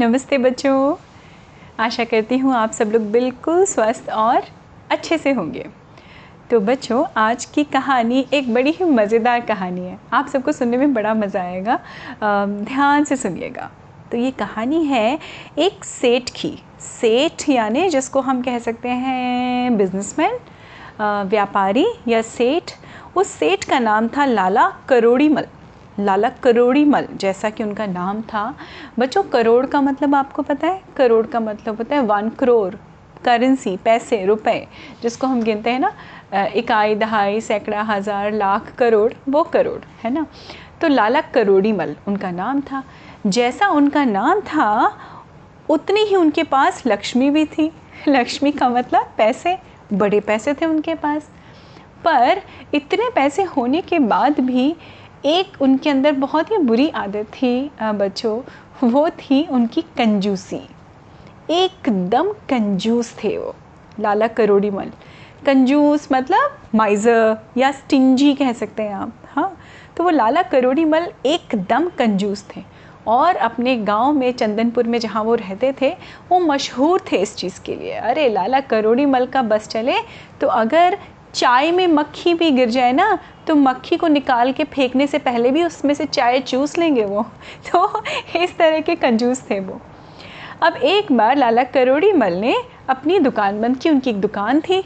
नमस्ते 0.00 0.36
बच्चों। 0.38 0.94
आशा 1.78 2.04
करती 2.04 2.36
हूँ 2.38 2.54
आप 2.56 2.70
सब 2.72 2.90
लोग 2.92 3.10
बिल्कुल 3.12 3.64
स्वस्थ 3.64 4.08
और 4.10 4.44
अच्छे 4.90 5.18
से 5.18 5.32
होंगे। 5.32 5.66
तो 6.50 6.60
बच्चों, 6.60 7.04
आज 7.16 7.44
की 7.44 7.64
कहानी 7.64 8.24
एक 8.34 8.52
बड़ी 8.54 8.70
ही 8.70 8.84
मज़ेदार 8.84 9.40
कहानी 9.40 9.80
है। 9.80 9.98
आप 10.12 10.28
सबको 10.28 10.52
सुनने 10.52 10.76
में 10.76 10.94
बड़ा 10.94 11.12
मज़ा 11.14 11.42
आएगा। 11.42 11.78
ध्यान 12.64 13.04
से 13.04 13.16
सुनिएगा। 13.16 13.70
तो 14.12 14.16
ये 14.16 14.30
कहानी 14.30 14.84
है 14.84 15.18
एक 15.58 15.84
सेठ 15.84 16.30
की। 16.30 16.56
सेठ 16.80 17.48
यानी 17.48 17.88
जिसको 17.90 18.20
हम 18.20 18.42
कह 18.42 18.58
सकते 18.58 18.88
हैं 18.88 19.76
बिजनेसमैन 19.78 20.38
व्यापारी 21.28 21.86
या 22.08 22.22
सेठ। 22.24 22.72
उस 23.16 23.28
सेठ 23.28 23.64
का 23.64 23.78
नाम 23.78 24.08
था 24.08 24.24
लाला 24.24 24.70
करोड़ीमल। 24.88 25.46
लाला 26.00 26.28
करोड़ी 26.42 26.84
मल, 26.84 27.06
जैसा 27.14 27.50
कि 27.50 27.64
उनका 27.64 27.86
नाम 27.86 28.20
था। 28.24 28.54
बच्चों, 28.98 29.22
करोड़ 29.24 29.66
का 29.66 29.80
मतलब 29.80 30.14
आपको 30.14 30.42
पता 30.42 30.66
है? 30.66 30.80
करोड़ 30.96 31.26
का 31.26 31.40
मतलब 31.40 31.76
होता 31.76 31.96
है 31.96 32.02
वन 32.02 32.28
करोड़ 32.30 32.74
करेंसी 33.24 33.76
पैसे, 33.76 34.24
रुपए, 34.24 34.66
जिसको 35.02 35.26
हम 35.26 35.42
गिनते 35.42 35.70
हैं 35.70 35.80
ना 35.80 35.92
इकाई, 36.46 36.94
दहाई, 36.94 37.40
सैकड़ा, 37.40 37.82
हज़ार, 37.82 38.32
लाख, 38.32 38.72
करोड़, 38.74 39.12
वो 39.28 39.42
करोड़, 39.44 39.80
है 40.04 40.12
ना? 40.12 40.26
तो 40.80 40.88
लाला 40.88 41.20
करोड़ी 41.20 41.72
मल 41.72 41.94
उनका 42.08 42.30
नाम 42.30 42.60
था। 42.60 42.82
जैसा 43.26 43.68
उनका 43.68 44.04
नाम 44.04 44.40
था, 44.42 44.96
उतनी 45.68 46.00
ही 46.00 46.16
उनके 46.16 46.42
पास 46.44 46.82
लक्ष्मी 46.86 47.30
भी 47.30 47.44
थी। 47.46 47.70
लक्ष्मी 48.08 48.52
का 48.52 48.68
मतलब 48.68 49.12
पैसे, 49.16 49.56
बड़े 49.92 50.20
पैसे 50.20 50.54
थे 50.54 50.66
उनके 50.66 50.94
पास। 50.94 51.28
पर 52.04 52.40
इतने 52.74 53.08
पैसे 53.10 53.42
होने 53.46 53.80
के 53.80 53.98
बाद 53.98 54.40
भी 54.40 54.74
एक 55.26 55.60
उनके 55.62 55.90
अंदर 55.90 56.12
बहुत 56.12 56.50
ही 56.50 56.58
बुरी 56.58 56.88
आदत 56.88 57.26
थी 57.32 57.70
बच्चों, 57.82 58.40
वो 58.82 59.08
थी 59.10 59.42
उनकी 59.46 59.82
कंजूसी। 59.98 60.60
एकदम 61.50 62.30
कंजूस 62.50 63.12
थे 63.14 63.36
वो, 63.38 63.54
लाला 64.00 64.26
करोड़ी 64.28 64.70
मल 64.70 64.90
कंजूस 65.46 66.08
मतलब 66.12 66.58
माइज़र 66.74 67.36
या 67.56 67.70
स्टिंजी 67.72 68.34
कह 68.34 68.52
सकते 68.52 68.82
हैं 68.82 68.94
आप 68.94 69.12
हाँ? 69.28 69.56
तो 69.96 70.04
वो 70.04 70.10
लाला 70.10 70.42
करोड़ी 70.44 70.84
मल 70.84 71.06
एकदम 71.26 71.88
कंजूस 71.98 72.44
थे 72.48 72.62
और 73.06 73.36
अपने 73.36 73.76
गाँव 73.76 74.12
में, 74.12 74.32
चंदनपुर 74.32 74.86
में 74.86 74.98
जहाँ 74.98 75.22
वो 75.24 75.34
रहते 75.34 75.72
थे, 75.80 75.90
वो 76.30 76.38
मशहूर 76.40 77.04
थे 77.12 77.16
इस 77.16 77.36
चीज़ 77.36 77.60
के 77.62 77.74
लिए। 77.76 77.92
अरे, 77.92 78.28
लाला 78.28 78.60
करोड़ी 78.62 79.06
मल 79.06 79.26
का 79.26 79.42
बस 79.42 79.68
चले 79.68 79.96
तो 80.40 80.46
अगर 80.46 80.98
चाय 81.34 81.72
में 81.72 81.86
मक्खी 81.86 82.34
भी 82.34 82.50
गिर 82.50 82.70
जाए 82.70 82.92
ना 82.92 83.18
तो 83.46 83.54
मक्खी 83.54 83.96
को 83.96 84.08
निकाल 84.08 84.52
के 84.52 84.64
फेंकने 84.64 85.06
से 85.06 85.18
पहले 85.18 85.50
भी 85.50 85.64
उसमें 85.64 85.94
से 85.94 86.04
चाय 86.04 86.40
चूस 86.40 86.78
लेंगे 86.78 87.04
वो। 87.04 87.22
तो 87.72 88.02
इस 88.38 88.58
तरह 88.58 88.80
के 88.80 88.94
कंजूस 88.94 89.50
थे 89.50 89.60
वो। 89.60 89.80
अब 90.62 90.76
एक 90.76 91.12
बार 91.12 91.36
लाला 91.36 91.62
करोड़ी 91.62 92.12
मल 92.12 92.32
ने 92.32 92.56
अपनी 92.88 93.18
दुकान 93.18 93.60
बंद 93.60 93.76
की, 93.76 93.90
उनकी 93.90 94.10
एक 94.10 94.20
दुकान 94.20 94.60
थी। 94.60 94.84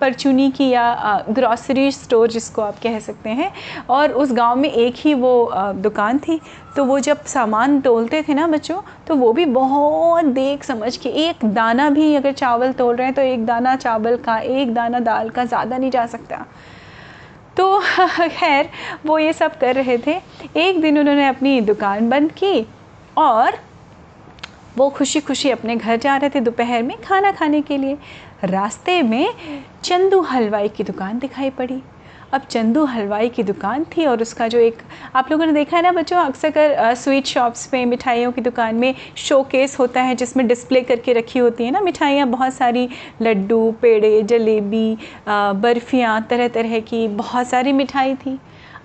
परचूनी 0.00 0.50
की 0.50 0.68
या 0.68 1.24
ग्रॉसरी 1.30 1.90
स्टोर 1.92 2.28
जिसको 2.28 2.62
आप 2.62 2.78
कह 2.82 2.98
सकते 3.00 3.30
हैं, 3.30 3.50
और 3.90 4.12
उस 4.12 4.32
गाँव 4.32 4.56
में 4.56 4.70
एक 4.70 4.94
ही 4.96 5.14
वो 5.14 5.50
दुकान 5.74 6.18
थी 6.18 6.40
तो 6.76 6.84
वो 6.84 6.98
जब 7.00 7.24
सामान 7.24 7.80
तोलते 7.80 8.22
थे 8.22 8.34
ना 8.34 8.46
बच्चों 8.46 8.80
तो 9.06 9.14
वो 9.14 9.32
भी 9.32 9.44
बहुत 9.46 10.24
देख 10.24 10.64
समझ 10.64 10.96
के, 10.96 11.08
एक 11.08 11.44
दाना 11.44 11.88
भी 11.90 12.14
अगर 12.14 12.32
चावल 12.34 12.72
तोल 12.72 12.96
रहे 12.96 13.06
हैं 13.06 13.14
तो 13.14 13.22
एक 13.22 13.44
दाना 13.46 13.76
चावल 13.76 14.16
का, 14.16 14.38
एक 14.38 14.74
दाना 14.74 15.00
दाल 15.00 15.30
का 15.30 15.44
ज़्यादा 15.44 15.78
नहीं 15.78 15.90
जा 15.90 16.06
सकता। 16.06 16.44
तो 17.56 17.78
खैर, 18.20 18.68
वो 19.06 19.18
ये 19.18 19.32
सब 19.32 19.58
कर 19.58 19.74
रहे 19.74 19.98
थे। 19.98 20.20
एक 20.58 20.80
दिन 20.80 20.98
उन्होंने 20.98 21.26
अपनी 21.28 21.60
दुकान 21.62 22.08
बंद 22.10 22.32
की, 22.32 22.66
और 23.16 23.58
वो 24.76 24.88
खुशी 24.90 25.20
खुशी 25.20 25.50
अपने 25.50 25.76
घर 25.76 25.96
जा 25.96 26.16
रहे 26.16 26.30
थे 26.30 26.40
दोपहर 26.40 26.82
में 26.82 26.96
खाना 27.02 27.32
खाने 27.32 27.60
के 27.62 27.76
लिए। 27.78 27.96
रास्ते 28.44 29.00
में 29.02 29.28
चंदू 29.84 30.20
हलवाई 30.22 30.68
की 30.68 30.84
दुकान 30.84 31.18
दिखाई 31.18 31.50
पड़ी। 31.50 31.82
अब 32.32 32.42
चंदू 32.42 32.84
हलवाई 32.84 33.28
की 33.28 33.42
दुकान 33.42 33.84
थी 33.86 34.04
और 34.06 34.22
उसका 34.22 34.46
जो 34.48 34.58
एक, 34.58 34.78
आप 35.16 35.30
लोगों 35.30 35.46
ने 35.46 35.52
देखा 35.52 35.76
है 35.76 35.82
ना 35.82 35.92
बच्चों, 35.92 36.18
अक्सर 36.18 36.50
कर 36.50 36.94
स्वीट 36.94 37.26
शॉप्स 37.26 37.68
में, 37.74 37.84
मिठाइयों 37.86 38.32
की 38.32 38.40
दुकान 38.40 38.74
में 38.74 38.94
शोकेस 39.16 39.78
होता 39.78 40.02
है, 40.02 40.14
जिसमें 40.14 40.46
डिस्प्ले 40.46 40.80
करके 40.80 41.12
रखी 41.12 41.38
होती 41.38 41.64
है 41.64 41.70
ना 41.70 41.80
मिठाइयाँ, 41.80 42.26
बहुत 42.28 42.54
सारी 42.54 42.88
लड्डू, 43.22 43.70
पेड़े, 43.82 44.22
जलेबी 44.22 44.96
बर्फ़ियाँ 45.28 46.20
तरह 46.30 46.48
तरह 46.48 46.78
की 46.80 47.06
बहुत 47.08 47.48
सारी 47.48 47.72
मिठाई 47.72 48.14
थी। 48.16 48.38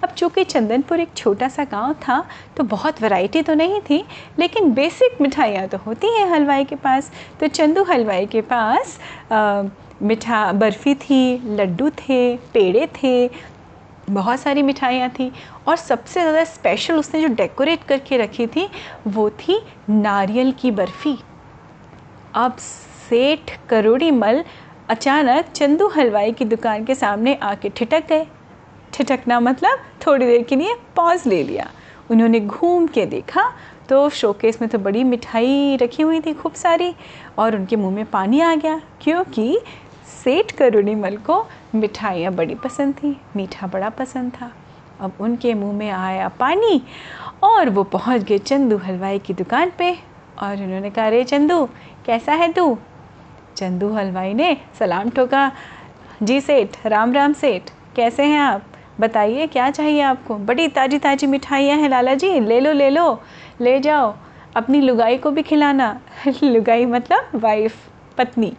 अब 0.04 0.10
चूँकि 0.10 0.44
चंदनपुर 0.44 1.00
एक 1.00 1.14
छोटा 1.18 1.48
सा 1.48 1.64
गाँव 1.64 1.94
था 2.02 2.24
तो 2.58 2.64
बहुत 2.66 3.02
वैरायटी 3.02 3.42
तो 3.42 3.54
नहीं 3.54 3.80
थी, 3.82 4.04
लेकिन 4.40 4.72
बेसिक 4.74 5.22
मिठाइयाँ 5.22 5.68
तो 5.68 5.78
होती 5.78 6.08
हैं 6.10 6.26
हलवाई 6.30 6.66
के 6.66 6.76
पास। 6.78 7.12
तो 7.40 7.48
चंदू 7.50 7.84
हलवाई 7.84 8.26
के 8.26 8.42
पास 8.44 9.00
मिठा, 10.02 10.52
बर्फ़ी 10.54 10.94
थी, 10.96 11.56
लड्डू 11.56 11.90
थे, 11.92 12.36
पेड़े 12.54 12.88
थे, 12.96 13.30
बहुत 14.10 14.40
सारी 14.40 14.62
मिठाइयाँ 14.64 15.10
थी। 15.10 15.32
और 15.68 15.76
सबसे 15.76 16.20
ज़्यादा 16.22 16.44
स्पेशल 16.46 16.96
उसने 16.96 17.22
जो 17.22 17.28
डेकोरेट 17.36 17.84
करके 17.84 18.18
रखी 18.18 18.48
थी, 18.48 18.68
वो 19.08 19.30
थी 19.30 19.60
नारियल 19.90 20.52
की 20.52 20.72
बर्फ़ी। 20.72 21.18
अब 22.36 22.58
सेठ 22.58 23.52
करोड़ी 23.70 24.12
मल 24.14 24.44
अचानक 24.90 25.52
चंदू 25.52 25.88
हलवाई 25.88 26.32
की 26.32 26.46
दुकान 26.46 26.86
के 26.86 26.96
सामने 26.96 27.34
आके 27.44 27.70
ठिटक 27.70 28.08
गए। 28.10 28.26
ठिठकना 28.94 29.40
मतलब 29.40 29.80
थोड़ी 30.06 30.26
देर 30.26 30.44
के 30.44 30.56
लिए 30.56 30.76
पॉज 30.96 31.28
ले 31.28 31.44
लिया। 31.44 31.70
उन्होंने 32.12 32.40
घूम 32.40 32.88
के 32.88 33.06
देखा 33.06 33.52
तो 33.90 34.10
शोकेस 34.10 34.62
में 34.62 34.70
तो 34.70 34.78
बड़ी 34.78 35.04
मिठाई 35.04 35.76
रखी 35.82 36.04
हुई 36.04 36.20
थी 36.22 36.34
खूब 36.34 36.54
सारी 36.54 36.94
और 37.40 37.56
उनके 37.56 37.76
मुँह 37.76 37.96
में 37.96 38.06
पानी 38.06 38.42
आ 38.42 38.54
गया 38.56 38.82
क्योंकि 39.02 39.60
सेठ 40.24 40.52
करुणीमल 40.52 41.18
को 41.18 41.46
मिठाइयाँ 41.76 42.34
बड़ी 42.34 42.56
पसंद 42.56 42.94
थी, 42.94 43.16
मीठा 43.36 43.68
बड़ा 43.68 43.90
पसंद 43.90 44.32
था। 44.32 44.52
अब 45.00 45.18
उनके 45.22 45.54
मुँह 45.54 45.74
में 45.74 45.90
आया 45.90 46.28
पानी 46.30 46.82
और 47.44 47.70
वो 47.70 47.84
पहुँच 47.86 48.24
गए 48.24 48.38
चंदू 48.38 48.78
हलवाई 48.78 49.20
की 49.20 49.34
दुकान 49.34 49.72
पे 49.78 49.92
और 50.42 50.64
उन्होंने 50.64 50.90
कहा, 50.90 51.06
अरे 51.06 51.24
चंदू, 51.24 51.66
कैसा 52.06 52.34
है 52.34 52.52
तू? 52.54 52.78
चंदू 53.58 53.92
हलवाई 53.94 54.34
ने 54.34 54.56
सलाम 54.80 55.10
ठोका, 55.10 55.52
जी 56.24 56.42
सेठ, 56.42 56.78
राम 56.86 57.14
राम 57.14 57.34
सेठ, 57.34 57.70
कैसे 57.96 58.24
हैं 58.24 58.40
आप? 58.40 58.64
बताइए, 59.00 59.48
क्या 59.48 59.72
चाहिए 59.72 60.02
आपको? 60.02 60.36
बड़ी 60.36 60.68
ताज़ी 60.68 60.98
ताज़ी 61.00 61.28
मिठाइयाँ 61.28 61.78
हैं 61.78 61.90
लाला 61.90 62.14
जी 62.14 62.40
ले 62.40 62.60
लो 62.60 62.72
ले 62.72 62.90
लो। 62.90 63.22
ले 63.62 63.80
जाओ। 63.80 64.16
अपनी 64.56 64.82
लुगाई 64.82 65.18
को 65.18 65.32
भी 65.32 65.42
खिलाना। 65.42 66.00
लुगाई 66.44 66.86
मतलब 66.86 67.32
वाइफ 67.36 67.76
पत्नी। 68.18 68.54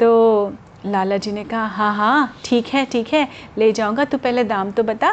तो 0.00 0.52
लाला 0.86 1.16
जी 1.16 1.32
ने 1.32 1.44
कहा 1.44 1.66
हाँ 1.66 1.94
हाँ 1.94 2.36
ठीक 2.44 2.66
है 2.66 2.84
ठीक 2.84 3.08
है। 3.08 3.28
ले 3.58 3.72
जाऊँगा, 3.72 4.04
तू 4.04 4.18
पहले 4.18 4.44
दाम 4.44 4.70
तो 4.70 4.82
बता। 4.82 5.12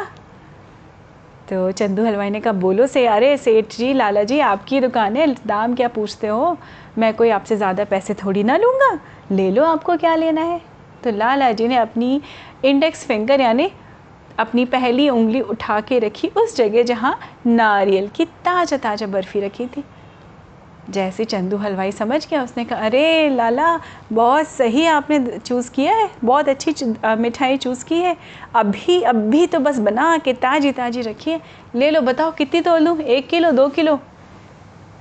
तो 1.50 1.72
चंदू 1.72 2.04
हलवाई 2.04 2.30
ने 2.30 2.40
कहा, 2.40 2.52
बोलो 2.52 2.86
से 2.86 3.06
अरे 3.06 3.36
सेठ 3.36 3.76
जी 3.76 3.92
लाला 3.92 4.22
जी 4.22 4.38
आपकी 4.40 4.80
दुकान 4.80 5.16
है, 5.16 5.34
दाम 5.46 5.74
क्या 5.74 5.88
पूछते 5.88 6.26
हो? 6.26 6.56
मैं 6.98 7.14
कोई 7.14 7.30
आपसे 7.30 7.56
ज़्यादा 7.56 7.84
पैसे 7.84 8.14
थोड़ी 8.14 8.42
ना 8.42 8.56
लूँगा। 8.56 8.98
ले 9.30 9.50
लो, 9.50 9.64
आपको 9.64 9.96
क्या 9.96 10.14
लेना 10.14 10.40
है? 10.40 10.60
तो 11.04 11.10
लाला 11.10 11.52
जी 11.52 11.68
ने 11.68 11.76
अपनी 11.76 12.20
इंडेक्स 12.64 13.06
फिंगर 13.06 13.40
यानी 13.40 13.70
अपनी 14.38 14.64
पहली 14.64 15.08
उंगली 15.08 15.40
उठा 15.40 15.80
के 15.80 15.98
रखी 15.98 16.28
उस 16.28 16.56
जगह 16.56 16.82
जहाँ 16.82 17.18
नारियल 17.46 18.08
की 18.08 18.24
ताज़ा 18.24 18.76
ताज़ा 18.76 19.06
बर्फ़ी 19.06 19.40
रखी 19.40 19.66
थी। 19.66 19.84
जैसे 20.90 21.24
चंदू 21.24 21.56
हलवाई 21.56 21.92
समझ 21.92 22.26
गया, 22.28 22.42
उसने 22.42 22.64
कहा, 22.64 22.78
अरे 22.78 23.28
लाला, 23.28 23.78
बहुत 24.12 24.48
सही 24.48 24.84
आपने 24.86 25.38
चूज़ 25.38 25.70
किया 25.70 25.94
है, 25.96 26.10
बहुत 26.24 26.48
अच्छी 26.48 26.74
मिठाई 27.18 27.56
चूज़ 27.56 27.84
की 27.84 28.00
है। 28.00 28.16
अभी 28.54 29.00
अभी 29.02 29.46
तो 29.46 29.58
बस 29.58 29.78
बना 29.78 30.16
के 30.18 30.32
ताज़ी 30.32 30.72
ताज़ी 30.72 31.02
रखी 31.02 31.30
है। 31.30 31.40
ले 31.74 31.90
लो, 31.90 32.00
बताओ 32.00 32.32
कितनी 32.32 32.60
तो 32.60 32.76
लूँ? 32.78 32.98
एक 32.98 33.28
किलो, 33.28 33.50
दो 33.52 33.68
किलो? 33.68 33.98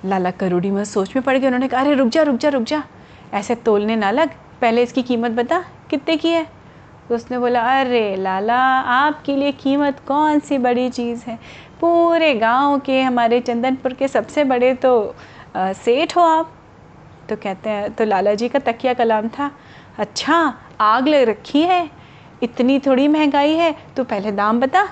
लाला 0.06 0.32
करोड़ी 0.32 0.72
में 0.72 0.84
सोच 0.86 1.16
में 1.16 1.24
पड़ 1.24 1.38
गया 1.38 1.48
उन्होंने 1.48 1.68
कहा, 1.68 1.82
अरे 1.82 1.94
रुक 1.94 2.10
जा 2.10 2.24
रुक 2.24 2.38
जा 2.38 2.50
रुक 2.50 2.64
जा। 2.64 2.84
ऐसे 3.34 3.56
तोलने 3.56 3.96
ना 3.96 4.12
लग। 4.12 4.30
पहले 4.62 4.84
इसकी 4.84 5.02
कीमत 5.04 5.32
बता, 5.32 5.64
कितने 5.90 6.18
की 6.18 6.30
है? 6.30 6.48
तो 7.10 7.16
उसने 7.16 7.38
बोला, 7.40 7.62
अरे 7.80 8.16
लाला, 8.16 8.60
आपके 8.80 9.36
लिए 9.36 9.52
कीमत 9.54 10.00
कौन 10.08 10.40
सी 10.40 10.58
बड़ी 10.58 10.90
चीज़ 10.90 11.24
है? 11.28 11.38
पूरे 11.82 12.34
गाँव 12.36 12.80
के 12.80 13.02
हमारे 13.02 13.40
चंदनपुर 13.42 13.94
के 13.94 14.08
सबसे 14.08 14.44
बड़े 14.44 14.74
तो 14.76 15.16
सेठ 15.56 16.16
हो 16.18 16.22
आप। 16.24 16.54
तो 17.30 17.36
कहते 17.36 17.70
हैं 17.70 17.92
तो 17.92 18.06
लाला 18.06 18.34
जी 18.34 18.50
का 18.50 18.60
तकिया 18.62 18.94
कलाम 18.94 19.28
था। 19.30 19.52
अच्छा 20.00 20.38
आग 20.82 21.08
लग 21.08 21.28
रखी 21.30 21.62
है, 21.62 21.90
इतनी 22.44 22.80
थोड़ी 22.80 23.08
महँगाई 23.08 23.54
है 23.54 23.76
तो 23.98 24.04
पहले 24.04 24.32
दाम 24.34 24.60
बता, 24.60 24.88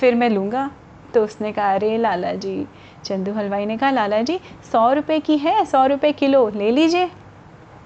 फिर 0.00 0.14
मैं 0.14 0.30
लूँगा। 0.30 0.70
तो 1.14 1.24
उसने 1.24 1.52
कहा, 1.52 1.74
अरे 1.74 1.96
लाला 1.98 2.32
जी 2.34 2.66
चंदू 3.04 3.32
हलवाई 3.32 3.66
ने 3.66 3.76
कहा 3.76 3.90
लाला 3.90 4.20
जी 4.22 4.38
सौ 4.72 4.92
रुपये 4.92 5.18
की 5.20 5.36
है, 5.38 5.64
सौ 5.64 5.86
रुपये 5.86 6.12
किलो, 6.12 6.48
ले 6.50 6.70
लीजिए। 6.70 7.10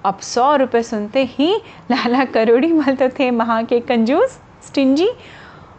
अब 0.05 0.19
सौ 0.19 0.55
रुपये 0.55 0.83
सुनते 0.83 1.23
ही 1.29 1.53
लाला 1.91 2.25
करोड़ी 2.25 2.71
मल 2.73 2.95
तो 2.95 3.09
थे 3.09 3.29
वहाँ 3.31 3.63
के 3.63 3.79
कंजूस, 3.81 4.39
स्टिंजी। 4.67 5.09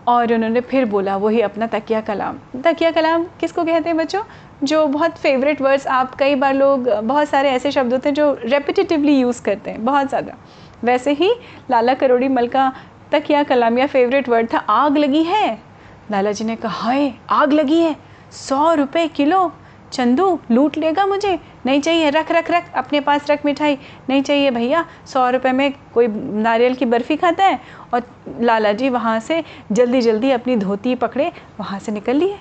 और 0.09 0.33
उन्होंने 0.35 0.61
फिर 0.61 0.85
बोला, 0.85 1.17
वही 1.17 1.41
अपना 1.41 1.67
तकिया 1.67 2.01
कलाम। 2.01 2.37
तकिया 2.63 2.91
कलाम 2.91 3.25
किसको 3.41 3.65
कहते 3.65 3.89
हैं 3.89 3.97
बच्चों? 3.99 4.23
जो 4.65 4.87
बहुत 4.87 5.17
फेवरेट 5.19 5.61
वर्ड्स 5.61 5.87
आप 5.87 6.15
कई 6.15 6.35
बार 6.35 6.55
लोग, 6.55 6.89
बहुत 6.89 7.29
सारे 7.29 7.51
ऐसे 7.51 7.71
शब्द 7.71 7.93
होते 7.93 8.09
हैं 8.09 8.15
जो 8.15 8.33
रेपिटेटिवली 8.45 9.19
यूज़ 9.19 9.43
करते 9.43 9.71
हैं, 9.71 9.85
बहुत 9.85 10.09
ज़्यादा। 10.09 10.37
वैसे 10.85 11.13
ही 11.13 11.31
लाला 11.71 11.95
करोड़ी 11.95 12.29
मल 12.29 12.49
का 12.49 12.73
तकिया 13.13 13.43
कलामिया 13.43 13.87
फेवरेट 13.87 14.29
वर्ड 14.29 14.53
था, 14.53 14.59
आग 14.59 14.97
लगी 14.99 15.23
है। 15.23 15.59
लाला 16.11 16.33
जी 16.33 16.45
ने 16.45 16.57
कहा, 16.57 16.73
हाय, 16.81 17.13
आग 17.31 17.53
लगी 17.53 17.81
है, 17.81 17.95
सौ 18.33 18.73
रुपये 18.75 19.07
किलो 19.09 19.53
चंदू, 19.93 20.39
लूट 20.51 20.77
लेगा 20.79 21.05
मुझे। 21.07 21.39
नहीं 21.67 21.81
चाहिए, 21.81 22.11
रख 22.11 22.31
रख 22.33 22.51
रख, 22.51 22.73
अपने 22.75 23.01
पास 23.01 23.31
रख 23.31 23.45
मिठाई। 23.45 23.79
नहीं 24.09 24.23
चाहिए 24.23 24.51
भैया, 24.51 24.85
सौ 25.07 25.29
रुपये 25.31 25.53
में 25.53 25.73
कोई 25.95 26.09
नारियल 26.09 26.75
की 26.75 26.85
बर्फ़ी 26.85 27.17
खाता 27.17 27.45
है 27.45 27.61
और 27.95 28.03
लाला 28.41 28.73
जी 28.73 28.89
वहाँ 28.89 29.19
से 29.21 29.43
जल्दी 29.73 30.01
जल्दी 30.01 30.31
अपनी 30.31 30.57
धोती 30.57 30.95
पकड़े, 30.95 31.31
वहाँ 31.61 31.79
से 31.79 31.93
निकल 31.93 32.17
लिए। 32.17 32.39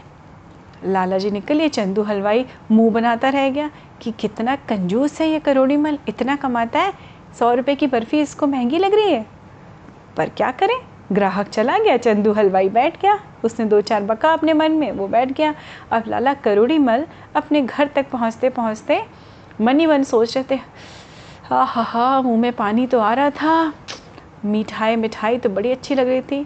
लाला 0.85 1.17
जी 1.17 1.31
निकल 1.31 1.55
लिए, 1.55 1.69
चंदू 1.69 2.03
हलवाई 2.03 2.45
मुँह 2.71 2.91
बनाता 2.93 3.29
रह 3.29 3.49
गया 3.49 3.69
कि 4.01 4.11
कितना 4.11 4.55
कंजूस 4.55 5.21
है 5.21 5.29
ये 5.29 5.39
करोड़ी 5.39 5.77
मल, 5.77 5.97
इतना 6.07 6.35
कमाता 6.35 6.79
है, 6.79 6.93
सौ 7.39 7.53
रुपये 7.53 7.75
की 7.75 7.87
बर्फ़ी 7.87 8.21
इसको 8.21 8.47
महँगी 8.47 8.77
लग 8.77 8.93
रही 8.93 9.11
है। 9.11 9.25
पर 10.17 10.29
क्या 10.29 10.51
करें? 10.51 10.77
ग्राहक 11.11 11.47
चला 11.47 11.77
गया, 11.77 11.97
चंदू 11.97 12.31
हलवाई 12.33 12.69
बैठ 12.69 13.01
गया। 13.01 13.19
उसने 13.43 13.65
दो 13.65 13.81
चार 13.81 14.03
बका 14.03 14.31
अपने 14.33 14.53
मन 14.53 14.71
में, 14.71 14.91
वो 14.91 15.07
बैठ 15.07 15.31
गया। 15.31 15.53
अब 15.91 16.03
लाला 16.07 16.33
करोड़ी 16.35 16.77
मल 16.79 17.05
अपने 17.35 17.61
घर 17.61 17.89
तक 17.95 18.09
पहुँचते 18.11 18.49
पहुँचते 18.49 19.01
ही 19.59 19.85
मन 19.85 20.03
सोच 20.03 20.37
रहे 20.37 20.45
थे, 20.51 20.59
हा 21.43 21.63
हा 21.63 21.81
हा, 21.83 22.21
मुँह 22.21 22.39
में 22.39 22.51
पानी 22.53 22.87
तो 22.87 22.99
आ 22.99 23.13
रहा 23.13 23.29
था। 23.31 23.73
मिठाई 24.45 24.95
मिठाई 24.95 25.37
तो 25.37 25.49
बड़ी 25.49 25.71
अच्छी 25.71 25.95
लग 25.95 26.07
रही 26.07 26.21
थी, 26.21 26.45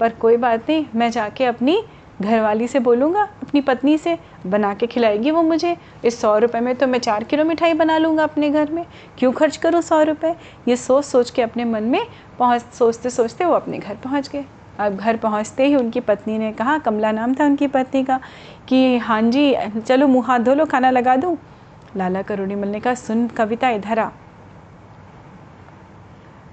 पर 0.00 0.12
कोई 0.14 0.36
बात 0.36 0.70
नहीं, 0.70 0.84
मैं 0.94 1.10
जाके 1.10 1.44
अपनी 1.44 1.82
घरवाली 2.22 2.66
से 2.68 2.78
बोलूँगा, 2.78 3.22
अपनी 3.42 3.60
पत्नी 3.60 3.96
से 3.98 4.16
बना 4.46 4.72
के 4.74 4.86
खिलाएगी 4.86 5.30
वो 5.30 5.42
मुझे। 5.42 5.76
इस 6.04 6.20
सौ 6.20 6.36
रुपये 6.38 6.60
में 6.60 6.74
तो 6.74 6.86
मैं 6.86 6.98
चार 6.98 7.24
किलो 7.24 7.44
मिठाई 7.44 7.74
बना 7.74 7.96
लूँगा 7.98 8.24
अपने 8.24 8.50
घर 8.50 8.70
में। 8.70 8.84
क्यों 9.18 9.32
खर्च 9.32 9.56
करूँ 9.56 9.80
सौ 9.82 10.02
रुपये 10.02 10.34
ये 10.68 10.76
सोच 10.76 11.04
सोच 11.04 11.30
के 11.30 11.42
अपने 11.42 11.64
मन 11.64 11.84
में 11.84 12.06
पहुँच, 12.38 12.62
सोचते 12.72 13.10
सोचते 13.10 13.44
वो 13.44 13.54
अपने 13.54 13.78
घर 13.78 13.94
पहुँच 13.94 14.28
गए। 14.28 14.44
अब 14.80 14.96
घर 14.96 15.16
पहुँचते 15.16 15.66
ही 15.66 15.74
उनकी 15.76 16.00
पत्नी 16.00 16.38
ने 16.38 16.52
कहा, 16.52 16.78
कमला 16.78 17.10
नाम 17.12 17.34
था 17.34 17.44
उनकी 17.44 17.66
पत्नी 17.66 18.04
का, 18.04 18.20
कि 18.68 18.96
हाँ 18.98 19.20
जी, 19.22 19.54
चलो 19.80 20.06
मुँह 20.06 20.26
हाथ 20.26 20.38
धो 20.38 20.54
लो, 20.54 20.64
खाना 20.66 20.90
लगा 20.90 21.16
दूँ। 21.16 21.36
लाला 21.96 22.22
करोड़ी 22.22 22.54
मल 22.54 22.68
ने 22.68 22.80
कहा, 22.80 22.94
सुन 22.94 23.26
कविता, 23.28 23.70
इधर 23.70 23.98
आ। 23.98 24.08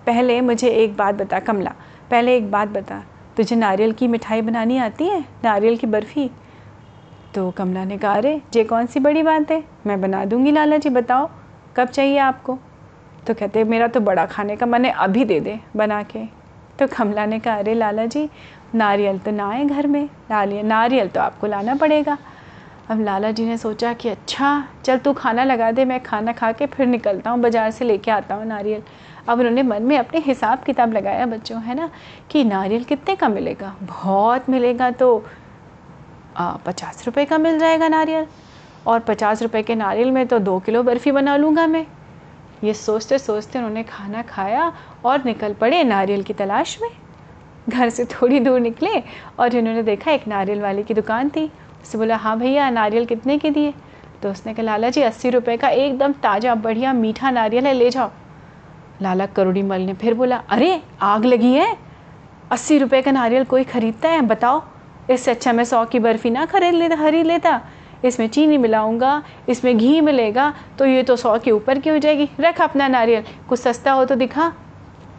पहले 0.06 0.40
मुझे 0.42 0.70
एक 0.70 0.96
बात 0.98 1.16
बता 1.16 1.40
कमला, 1.40 1.74
पहले 2.12 2.36
एक 2.38 2.52
बात 2.52 2.68
बता। 2.68 3.04
तुझे 3.38 3.56
नारियल 3.56 3.92
की 3.92 4.08
मिठाई 4.08 4.42
बनानी 4.42 4.78
आती 4.78 5.08
है? 5.08 5.26
नारियल 5.44 5.78
की 5.78 5.88
बर्फ़ी? 5.88 6.32
तो 7.36 7.52
कमला 7.52 7.86
ने 7.86 7.98
कहा, 7.98 8.14
अरे, 8.14 8.42
ये 8.56 8.64
कौन 8.64 8.86
सी 8.86 9.00
बड़ी 9.00 9.24
बात 9.24 9.52
है? 9.52 9.64
मैं 9.88 10.02
बना 10.02 10.26
दूँगी, 10.26 10.52
लाला 10.52 10.78
जी, 10.78 10.90
बताओ, 10.90 11.30
कब 11.76 11.88
चाहिए 11.88 12.18
आपको? 12.18 12.60
तो 13.28 13.34
कहते 13.34 13.64
मेरा 13.64 13.88
तो 13.88 14.00
बड़ा 14.00 14.26
खाने 14.26 14.56
का 14.56 14.66
मन 14.66 14.86
है, 14.86 14.92
अभी 14.92 15.26
दे 15.26 15.40
दे, 15.40 15.60
बना 15.76 16.04
के। 16.04 16.26
तो 16.80 16.88
कमला 16.88 17.26
ने 17.26 17.40
कहा, 17.40 17.56
अरे, 17.56 17.74
लाला 17.74 18.06
जी, 18.06 18.30
नारियल 18.76 19.20
तो 19.20 19.32
ना 19.32 19.50
है 19.50 19.68
घर 19.68 19.88
में। 19.88 20.10
नारियल 20.30 20.66
नारियल 20.66 21.08
तो 21.08 21.22
आपको 21.22 21.48
लाना 21.48 21.76
पड़ेगा। 21.76 22.18
अब 22.92 23.02
लाला 23.02 23.30
जी 23.32 23.46
ने 23.46 23.58
सोचा 23.58 23.92
कि 23.94 24.10
अच्छा 24.10 24.48
चल 24.86 24.98
तू 24.98 25.12
खाना 25.14 25.44
लगा 25.44 25.72
दे, 25.72 25.84
मैं 25.86 26.00
खाना 26.04 26.32
खा 26.34 26.52
के 26.52 26.66
फिर 26.66 26.88
निकलता 26.88 27.30
हूँ, 27.30 27.40
बाज़ार 27.42 27.70
से 27.72 27.86
लेके 27.86 28.12
आता 28.12 28.36
हूँ 28.36 28.46
नारियल। 28.46 28.82
अब 29.28 29.40
उन्होंने 29.40 29.64
मन 29.64 29.84
में 29.84 29.98
अपने 29.98 30.20
हिसाब 30.20 30.64
किताब 30.64 30.94
लगाया 30.94 31.26
बच्चों, 31.26 31.62
है 31.62 31.76
ना, 31.76 31.90
कि 32.32 32.44
नारियल 32.44 32.84
कितने 32.84 33.16
का 33.16 33.30
मिलेगा? 33.30 33.74
बहुत 33.82 34.50
मिलेगा 34.50 34.90
तो 34.92 35.18
पचास 36.40 37.06
रुपये 37.06 37.26
का 37.26 37.38
मिल 37.38 37.60
जाएगा 37.60 37.88
नारियल। 37.88 38.28
और 38.88 39.00
पचास 39.02 39.42
रुपये 39.42 39.64
के 39.64 39.76
नारियल 39.76 40.12
में 40.12 40.26
तो 40.28 40.40
दो 40.42 40.60
किलो 40.60 40.84
बर्फ़ी 40.84 41.12
बना 41.12 41.38
लूँगा 41.38 41.68
मैं। 41.68 41.86
ये 42.64 42.74
सोचते 42.74 43.20
सोचते 43.20 43.60
उन्होंने 43.60 43.84
खाना 43.86 44.22
खाया 44.26 44.72
और 45.06 45.24
निकल 45.26 45.54
पड़े 45.54 45.84
नारियल 45.86 46.24
की 46.24 46.34
तलाश 46.36 46.78
में। 46.82 46.90
घर 47.70 47.90
से 47.90 48.06
थोड़ी 48.12 48.40
दूर 48.40 48.60
निकले 48.60 49.04
और 49.40 49.56
इन्होंने 49.56 49.84
देखा 49.84 50.12
एक 50.12 50.28
नारियल 50.28 50.62
वाले 50.62 50.84
की 50.84 50.94
दुकान 50.94 51.30
थी। 51.30 51.52
उससे 51.82 51.98
बोला 51.98 52.16
हाँ 52.16 52.40
भैया, 52.40 52.70
नारियल 52.70 53.06
कितने 53.06 53.38
के 53.38 53.50
दिए? 53.50 53.74
तो 54.24 54.32
उसने 54.32 54.54
कहा, 54.54 54.64
लाला 54.64 54.90
जी, 54.90 55.02
अस्सी 55.02 55.30
रुपये 55.30 55.58
का 55.58 55.70
एकदम 55.70 56.12
ताज़ा, 56.12 56.56
बढ़िया, 56.56 56.94
मीठा 56.94 57.32
नारियल 57.32 57.68
है, 57.68 57.74
ले 57.74 57.90
जाओ। 57.90 58.12
लाला 59.02 59.26
करोड़ी 59.26 59.62
मल 59.62 59.82
ने 59.82 59.94
फिर 59.94 60.14
बोला, 60.14 60.38
अरे, 60.38 60.82
आग 61.02 61.26
लगी 61.26 61.54
है? 61.54 61.78
अस्सी 62.52 62.78
रुपये 62.78 63.02
का 63.02 63.12
नारियल 63.12 63.44
कोई 63.44 63.64
ख़रीदता 63.64 64.10
है? 64.10 64.22
बताओ। 64.22 64.64
इससे 65.10 65.32
अच्छा 65.32 65.54
मैं 65.54 65.64
सौ 65.64 65.86
की 65.86 66.00
बर्फ़ी 66.00 66.30
ना 66.30 66.46
खरीद 66.46 66.74
लेता 66.74 66.96
खरीद 66.96 67.26
लेता। 67.26 67.62
इसमें 68.06 68.28
चीनी 68.28 68.58
मिलाऊँगा, 68.58 69.24
इसमें 69.50 69.78
घी 69.78 70.02
मिलेगा 70.02 70.54
तो 70.80 70.86
ये 70.86 71.04
तो 71.04 71.16
सौ 71.16 71.40
के 71.40 71.52
ऊपर 71.52 71.80
की 71.80 71.90
हो 71.90 71.98
जाएगी। 71.98 72.30
रख 72.40 72.62
अपना 72.62 72.88
नारियल। 72.88 73.24
कुछ 73.50 73.60
सस्ता 73.60 73.92
हो 73.92 74.06
तो 74.06 74.16
दिखा। 74.16 74.54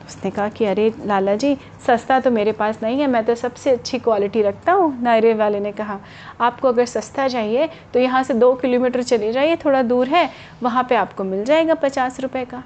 उसने 0.06 0.30
कहा 0.30 0.48
कि, 0.48 0.64
अरे 0.64 0.92
लाला 1.06 1.34
जी 1.36 1.56
सस्ता 1.86 2.18
तो 2.20 2.30
मेरे 2.30 2.52
पास 2.52 2.78
नहीं 2.82 3.00
है, 3.00 3.06
मैं 3.06 3.24
तो 3.24 3.34
सबसे 3.34 3.70
अच्छी 3.70 3.98
क्वालिटी 3.98 4.42
रखता 4.42 4.72
हूँ, 4.72 5.02
नायरे 5.02 5.32
वाले 5.34 5.60
ने 5.60 5.72
कहा। 5.72 5.98
आपको 6.40 6.68
अगर 6.68 6.86
सस्ता 6.86 7.28
चाहिए 7.28 7.68
तो 7.94 8.00
यहाँ 8.00 8.22
से 8.22 8.34
दो 8.34 8.52
किलोमीटर 8.54 9.02
चले 9.04 9.32
जाइए, 9.32 9.56
थोड़ा 9.56 9.82
दूर 9.84 10.08
है, 10.08 10.28
वहाँ 10.62 10.86
पे 10.88 10.94
आपको 10.96 11.24
मिल 11.24 11.44
जाएगा 11.44 11.74
पचास 11.76 12.20
रुपये 12.20 12.44
का। 12.44 12.62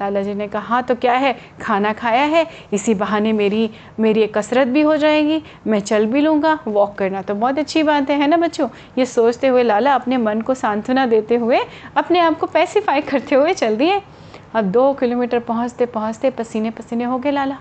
लाला 0.00 0.20
जी 0.22 0.34
ने 0.34 0.46
कहा 0.48 0.62
हाँ 0.64 0.82
तो 0.82 0.94
क्या 0.94 1.12
है, 1.14 1.34
खाना 1.60 1.92
खाया 1.92 2.22
है, 2.24 2.46
इसी 2.72 2.94
बहाने 2.94 3.32
मेरी 3.32 3.68
मेरी 4.00 4.22
एक 4.22 4.36
कसरत 4.36 4.68
भी 4.68 4.80
हो 4.80 4.96
जाएगी, 4.96 5.42
मैं 5.66 5.80
चल 5.80 6.06
भी 6.06 6.20
लूँगा 6.20 6.58
वॉक 6.66 6.94
करना 6.98 7.22
तो 7.22 7.34
बहुत 7.34 7.58
अच्छी 7.58 7.82
बात 7.82 8.10
है 8.10 8.16
है 8.18 8.26
ना 8.26 8.36
बच्चों? 8.36 8.68
ये 8.98 9.06
सोचते 9.06 9.48
हुए 9.48 9.62
लाला 9.62 9.94
अपने 9.94 10.16
मन 10.18 10.40
को 10.40 10.54
सांत्वना 10.54 11.06
देते 11.06 11.36
हुए, 11.36 11.60
अपने 11.96 12.18
आप 12.20 12.38
को 12.38 12.46
पैसिफाई 12.48 13.00
करते 13.02 13.34
हुए 13.34 13.54
चल 13.54 13.76
दिए। 13.76 14.00
अब 14.54 14.64
दो 14.64 14.92
किलोमीटर 14.94 15.38
पहुँचते 15.38 15.86
पहुँचते 15.86 16.30
पसीने 16.30 16.70
पसीने 16.70 17.04
हो 17.04 17.18
गए 17.18 17.30
लाला। 17.30 17.56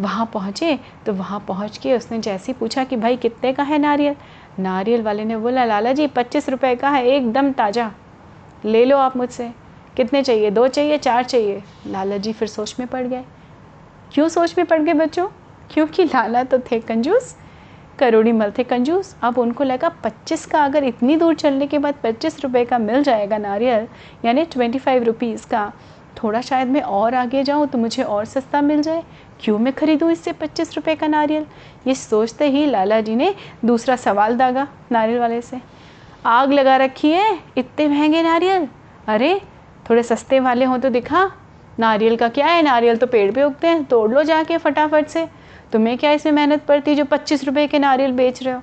वहाँ 0.00 0.30
पहुँचे 0.34 0.78
तो 1.06 1.12
वहाँ 1.12 1.44
पहुँच 1.48 1.78
के 1.78 1.96
उसने 1.96 2.18
जैसे 2.18 2.52
ही 2.52 2.58
पूछा 2.58 2.84
कि 2.84 2.96
भाई 2.96 3.16
कितने 3.16 3.52
का 3.52 3.62
है 3.62 3.78
नारियल? 3.78 4.16
नारियल 4.58 5.02
वाले 5.02 5.24
ने 5.24 5.36
बोला, 5.36 5.64
लाला 5.64 5.92
जी, 5.92 6.06
पच्चीस 6.06 6.48
रुपये 6.48 6.74
का 6.76 6.90
है, 6.90 7.06
एकदम 7.06 7.50
ताज़ा। 7.52 7.90
ले 8.64 8.84
लो 8.84 8.96
आप 8.96 9.16
मुझसे। 9.16 9.50
कितने 9.96 10.22
चाहिए? 10.22 10.50
दो 10.50 10.66
चाहिए, 10.68 10.98
चार 10.98 11.24
चाहिए? 11.24 11.62
लाला 11.86 12.16
जी 12.16 12.32
फिर 12.32 12.48
सोच 12.48 12.76
में 12.78 12.88
पड़ 12.88 13.06
गए। 13.06 13.24
क्यों 14.12 14.28
सोच 14.28 14.54
में 14.58 14.66
पड़ 14.66 14.80
गए 14.82 14.94
बच्चों? 14.94 15.26
क्योंकि 15.70 16.04
लाला 16.04 16.42
तो 16.44 16.58
थे 16.60 16.80
कंजूस, 16.80 17.34
करोड़ी 17.98 18.32
मल 18.32 18.52
थे 18.58 18.64
कंजूस। 18.64 19.16
अब 19.22 19.38
उनको 19.38 19.64
लगा 19.64 19.88
पच्चीस 20.04 20.46
का 20.46 20.64
अगर 20.64 20.84
इतनी 20.84 21.16
दूर 21.16 21.34
चलने 21.34 21.66
के 21.66 21.78
बाद 21.78 21.94
पच्चीस 22.02 22.40
रुपये 22.40 22.64
का 22.64 22.78
मिल 22.78 23.02
जाएगा 23.02 23.38
नारियल, 23.38 23.86
यानी 24.24 24.44
ट्वेंटी 24.44 24.78
फाइव 24.78 25.02
रुपीज़ 25.02 25.46
का 25.46 25.72
थोड़ा 26.22 26.40
शायद 26.40 26.68
मैं 26.68 26.80
और 26.80 27.14
आगे 27.14 27.42
जाऊँ 27.44 27.66
तो 27.66 27.78
मुझे 27.78 28.02
और 28.02 28.24
सस्ता 28.24 28.60
मिल 28.60 28.82
जाए? 28.82 29.02
क्यों 29.40 29.58
मैं 29.58 29.72
ख़रीदूँ 29.72 30.10
इससे 30.12 30.32
पच्चीस 30.32 30.74
रुपये 30.76 30.94
का 30.94 31.06
नारियल? 31.06 31.46
ये 31.86 31.94
सोचते 31.94 32.48
ही 32.48 32.66
लाला 32.66 33.00
जी 33.00 33.16
ने 33.16 33.34
दूसरा 33.64 33.96
सवाल 33.96 34.36
दागा 34.36 34.66
नारियल 34.92 35.18
वाले 35.18 35.40
से। 35.42 35.60
आग 36.26 36.52
लगा 36.52 36.76
रखी 36.76 37.10
है? 37.10 37.38
इतने 37.58 37.88
महँगे 37.88 38.22
नारियल? 38.22 38.68
अरे, 39.06 39.40
थोड़े 39.90 40.02
सस्ते 40.02 40.40
वाले 40.40 40.64
हों 40.64 40.78
तो 40.78 40.88
दिखा। 40.88 41.30
नारियल 41.78 42.16
का 42.16 42.28
क्या 42.28 42.46
है? 42.46 42.62
नारियल 42.62 42.96
तो 42.96 43.06
पेड़ 43.06 43.30
पे 43.32 43.42
उगते 43.42 43.66
हैं, 43.66 43.84
तोड़ 43.84 44.10
लो 44.10 44.22
जाके 44.22 44.58
फटाफट 44.58 45.06
से। 45.06 45.26
तुम्हें 45.72 45.98
क्या 45.98 46.12
इसमें 46.12 46.32
मेहनत 46.32 46.64
पड़ती 46.64 46.94
जो 46.94 47.04
पच्चीस 47.04 47.44
रुपये 47.44 47.66
के 47.66 47.78
नारियल 47.78 48.12
बेच 48.12 48.42
रहे 48.42 48.54
हो? 48.54 48.62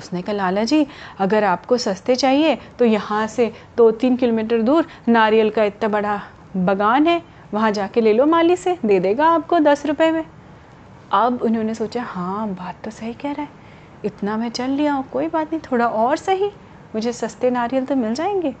उसने 0.00 0.22
कहा, 0.22 0.32
लाला 0.32 0.64
जी, 0.64 0.86
अगर 1.18 1.44
आपको 1.44 1.76
सस्ते 1.78 2.16
चाहिए 2.16 2.58
तो 2.78 2.84
यहाँ 2.84 3.26
से 3.28 3.52
दो 3.76 3.90
तीन 3.92 4.16
किलोमीटर 4.16 4.62
दूर 4.62 4.86
नारियल 5.08 5.50
का 5.50 5.64
इतना 5.64 5.88
बड़ा 5.90 6.20
बगान 6.56 7.06
है, 7.06 7.22
वहाँ 7.54 7.70
जाके 7.72 8.00
ले 8.00 8.12
लो 8.12 8.26
माली 8.26 8.56
से, 8.56 8.76
दे 8.86 8.98
देगा 9.00 9.26
आपको 9.26 9.58
दस 9.60 9.86
रुपये 9.86 10.10
में। 10.10 10.24
अब 11.12 11.42
उन्होंने 11.42 11.74
सोचा 11.74 12.02
हाँ 12.04 12.48
बात 12.50 12.76
तो 12.84 12.90
सही 12.90 13.12
कह 13.14 13.32
रहा 13.32 13.42
है। 13.42 13.58
इतना 14.04 14.36
मैं 14.36 14.48
चल 14.50 14.70
लिया 14.70 14.92
हूँ, 14.92 15.04
कोई 15.08 15.28
बात 15.28 15.52
नहीं, 15.52 15.60
थोड़ा 15.62 15.86
और 15.86 16.16
सही। 16.16 16.50
मुझे 16.94 17.12
सस्ते 17.12 17.50
नारियल 17.50 17.84
तो 17.84 17.96
मिल 17.96 18.14
जाएँगे। 18.14 18.54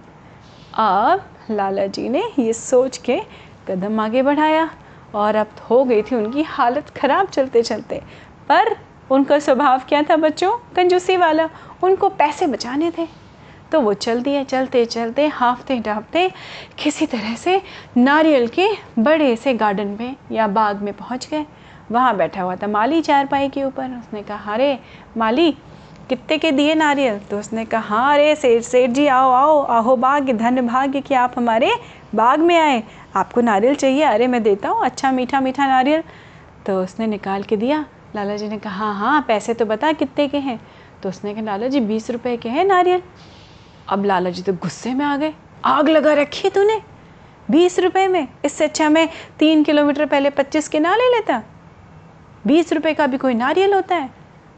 अब 0.74 1.22
लाला 1.50 1.86
जी 1.86 2.08
ने 2.08 2.22
ये 2.38 2.52
सोच 2.52 2.96
के 2.98 3.20
कदम 3.68 4.00
आगे 4.00 4.22
बढ़ाया 4.22 4.68
और 5.14 5.36
अब 5.36 5.50
हो 5.70 5.82
गई 5.84 6.02
थी 6.02 6.16
उनकी 6.16 6.42
हालत 6.42 6.90
ख़राब 6.96 7.28
चलते 7.28 7.62
चलते 7.62 8.00
पर 8.48 8.74
उनका 9.10 9.38
स्वभाव 9.38 9.80
क्या 9.88 10.02
था 10.02 10.16
बच्चों? 10.16 10.52
कंजूसी 10.76 11.16
वाला। 11.16 11.48
उनको 11.82 12.08
पैसे 12.08 12.46
बचाने 12.46 12.90
थे। 12.90 13.08
तो 13.72 13.80
वो 13.80 13.94
चल 13.94 14.22
दिए 14.22 14.44
चलते 14.44 14.84
चलते, 14.84 15.26
हाफते 15.26 15.78
डाफते 15.78 16.32
किसी 16.78 17.06
तरह 17.06 17.34
से 17.34 17.62
नारियल 17.96 18.48
के 18.48 18.68
बड़े 18.98 19.36
से 19.36 19.54
गार्डन 19.54 19.96
में 20.00 20.16
या 20.32 20.46
बाग 20.46 20.76
में 20.76 20.94
पहुँच 20.94 21.28
गए। 21.28 21.46
वहाँ 21.92 22.16
बैठा 22.16 22.42
हुआ 22.42 22.56
था 22.56 22.66
माली 22.66 23.02
चारपाई 23.02 23.48
के 23.48 23.64
ऊपर। 23.64 23.84
उसने 23.84 24.22
कहा, 24.22 24.54
अरे, 24.54 24.78
माली 25.16 25.52
कितने 26.08 26.38
के 26.38 26.52
दिए 26.52 26.74
नारियल? 26.74 27.18
तो 27.18 27.38
उसने 27.38 27.64
कहा 27.64 27.80
हाँ 27.80 28.14
अरे, 28.14 28.36
सेठ 28.36 28.62
सेठ 28.62 28.90
जी, 28.90 29.06
आओ 29.06 29.30
आओ, 29.30 29.62
आहो 29.62 29.96
भाग्य, 29.96 30.32
धन 30.32 30.66
भाग्य 30.66 31.00
कि 31.00 31.14
आप 31.14 31.32
हमारे 31.36 31.72
बाग 32.14 32.40
में 32.40 32.58
आए। 32.58 32.82
आपको 33.16 33.40
नारियल 33.40 33.74
चाहिए, 33.74 34.02
अरे, 34.02 34.26
मैं 34.26 34.42
देता 34.42 34.68
हूँ 34.68 34.84
अच्छा 34.84 35.12
मीठा 35.12 35.40
मीठा 35.40 35.66
नारियल। 35.66 36.02
तो 36.66 36.82
उसने 36.82 37.06
निकाल 37.06 37.42
के 37.42 37.56
दिया। 37.56 37.86
लाला 38.16 38.36
जी 38.36 38.48
ने 38.48 38.58
कहा 38.58 38.90
हाँ 38.92 39.20
पैसे 39.28 39.54
तो 39.54 39.64
बता 39.64 39.92
कितने 39.92 40.26
के 40.28 40.38
हैं? 40.38 40.60
तो 41.02 41.08
उसने 41.08 41.34
कहा 41.34 41.42
लाला 41.42 41.68
जी 41.68 41.80
बीस 41.80 42.10
रुपए 42.10 42.36
के 42.36 42.48
हैं 42.48 42.64
नारियल। 42.64 43.02
अब 43.88 44.04
लाला 44.04 44.30
जी 44.30 44.42
तो 44.42 44.52
गुस्से 44.52 44.94
में 44.94 45.04
आ 45.04 45.16
गए। 45.16 45.32
आग 45.64 45.88
लगा 45.88 46.12
रखी 46.12 46.40
है 46.44 46.50
तूने 46.50 46.80
बीस 47.50 47.78
रुपए 47.78 48.06
में। 48.08 48.26
इससे 48.44 48.64
अच्छा 48.64 48.88
मैं 48.88 49.08
तीन 49.38 49.62
किलोमीटर 49.64 50.06
पहले 50.06 50.30
पच्चीस 50.30 50.68
के 50.68 50.80
ना 50.80 50.94
ले 50.96 51.08
लेता। 51.14 51.42
बीस 52.46 52.72
रुपए 52.72 52.94
का 52.94 53.06
भी 53.06 53.18
कोई 53.18 53.34
नारियल 53.34 53.74
होता 53.74 53.94
है? 53.94 54.08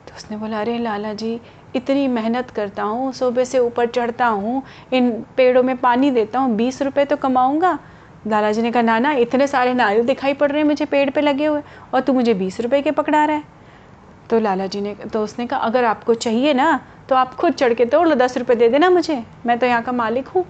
तो 0.09 0.17
उसने 0.17 0.37
बोला, 0.37 0.61
अरे 0.61 0.79
लाला 0.79 1.13
जी 1.15 1.41
इतनी 1.77 2.07
मेहनत 2.09 2.51
करता 2.51 2.83
हूँ 2.83 3.13
सुबह 3.13 3.45
से 3.45 3.59
ऊपर 3.59 3.87
चढ़ता 3.87 4.27
हूँ, 4.27 4.63
इन 4.93 5.11
पेड़ों 5.37 5.63
में 5.63 5.77
पानी 5.77 6.11
देता 6.11 6.39
हूँ, 6.39 6.55
बीस 6.57 6.83
रुपये 6.83 7.05
तो 7.05 7.17
कमाऊँगा 7.17 7.79
लाला 8.26 8.50
ने 8.52 8.71
कहा, 8.71 8.83
नाना, 8.83 9.12
इतने 9.14 9.47
सारे 9.47 9.75
नारियल 9.75 10.07
दिखाई 10.07 10.35
पड़ 10.35 10.50
रहे 10.50 10.61
हैं, 10.61 10.67
मुझे 10.67 10.85
पेड़ 10.85 11.09
पे 11.11 11.21
लगे 11.21 11.47
हुए, 11.47 11.62
और 11.95 12.00
तू 12.00 12.12
मुझे 12.12 12.35
बीस 12.35 12.61
रुपये 12.61 12.83
के 12.83 12.91
पकड़ा 12.93 13.25
रहा 13.25 13.37
है। 13.37 13.61
तो 14.31 14.38
लाला 14.38 14.67
जी 14.67 14.81
ने 14.81 14.95
तो 14.95 15.23
उसने 15.25 15.47
कहा, 15.47 15.61
अगर 15.61 15.85
आपको 15.85 16.14
चाहिए 16.17 16.52
ना 16.55 16.81
तो 17.09 17.14
आप 17.14 17.35
खुद 17.35 17.52
चढ़ 17.52 17.73
के 17.75 17.85
तोड़ 17.85 18.07
लो, 18.09 18.14
दस 18.17 18.37
रुपये 18.38 18.57
दे 18.57 18.69
देना 18.69 18.91
मुझे, 18.91 19.23
मैं 19.47 19.59
तो 19.59 19.67
यहाँ 19.67 19.83
का 19.83 19.93
मालिक 19.93 20.29
हूँ। 20.29 20.45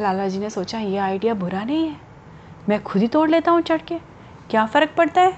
लाला 0.00 0.28
जी 0.28 0.38
ने 0.38 0.50
सोचा, 0.50 0.78
ये 0.78 0.96
आइडिया 0.98 1.34
बुरा 1.34 1.62
नहीं 1.64 1.86
है, 1.86 1.96
मैं 2.68 2.82
खुद 2.82 3.02
ही 3.02 3.08
तोड़ 3.08 3.28
लेता 3.30 3.50
हूँ 3.50 3.60
चढ़ 3.62 3.82
के, 3.82 3.98
क्या 4.50 4.64
फ़र्क 4.66 4.94
पड़ता 4.96 5.20
है? 5.20 5.32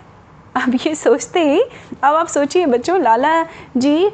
अब 0.56 0.74
ये 0.76 0.94
सोचते 0.94 1.40
ही, 1.42 1.60
अब 1.94 2.14
आप 2.14 2.26
सोचिए 2.28 2.66
बच्चों 2.66 3.00
लाला 3.00 3.42
जी 3.76 4.10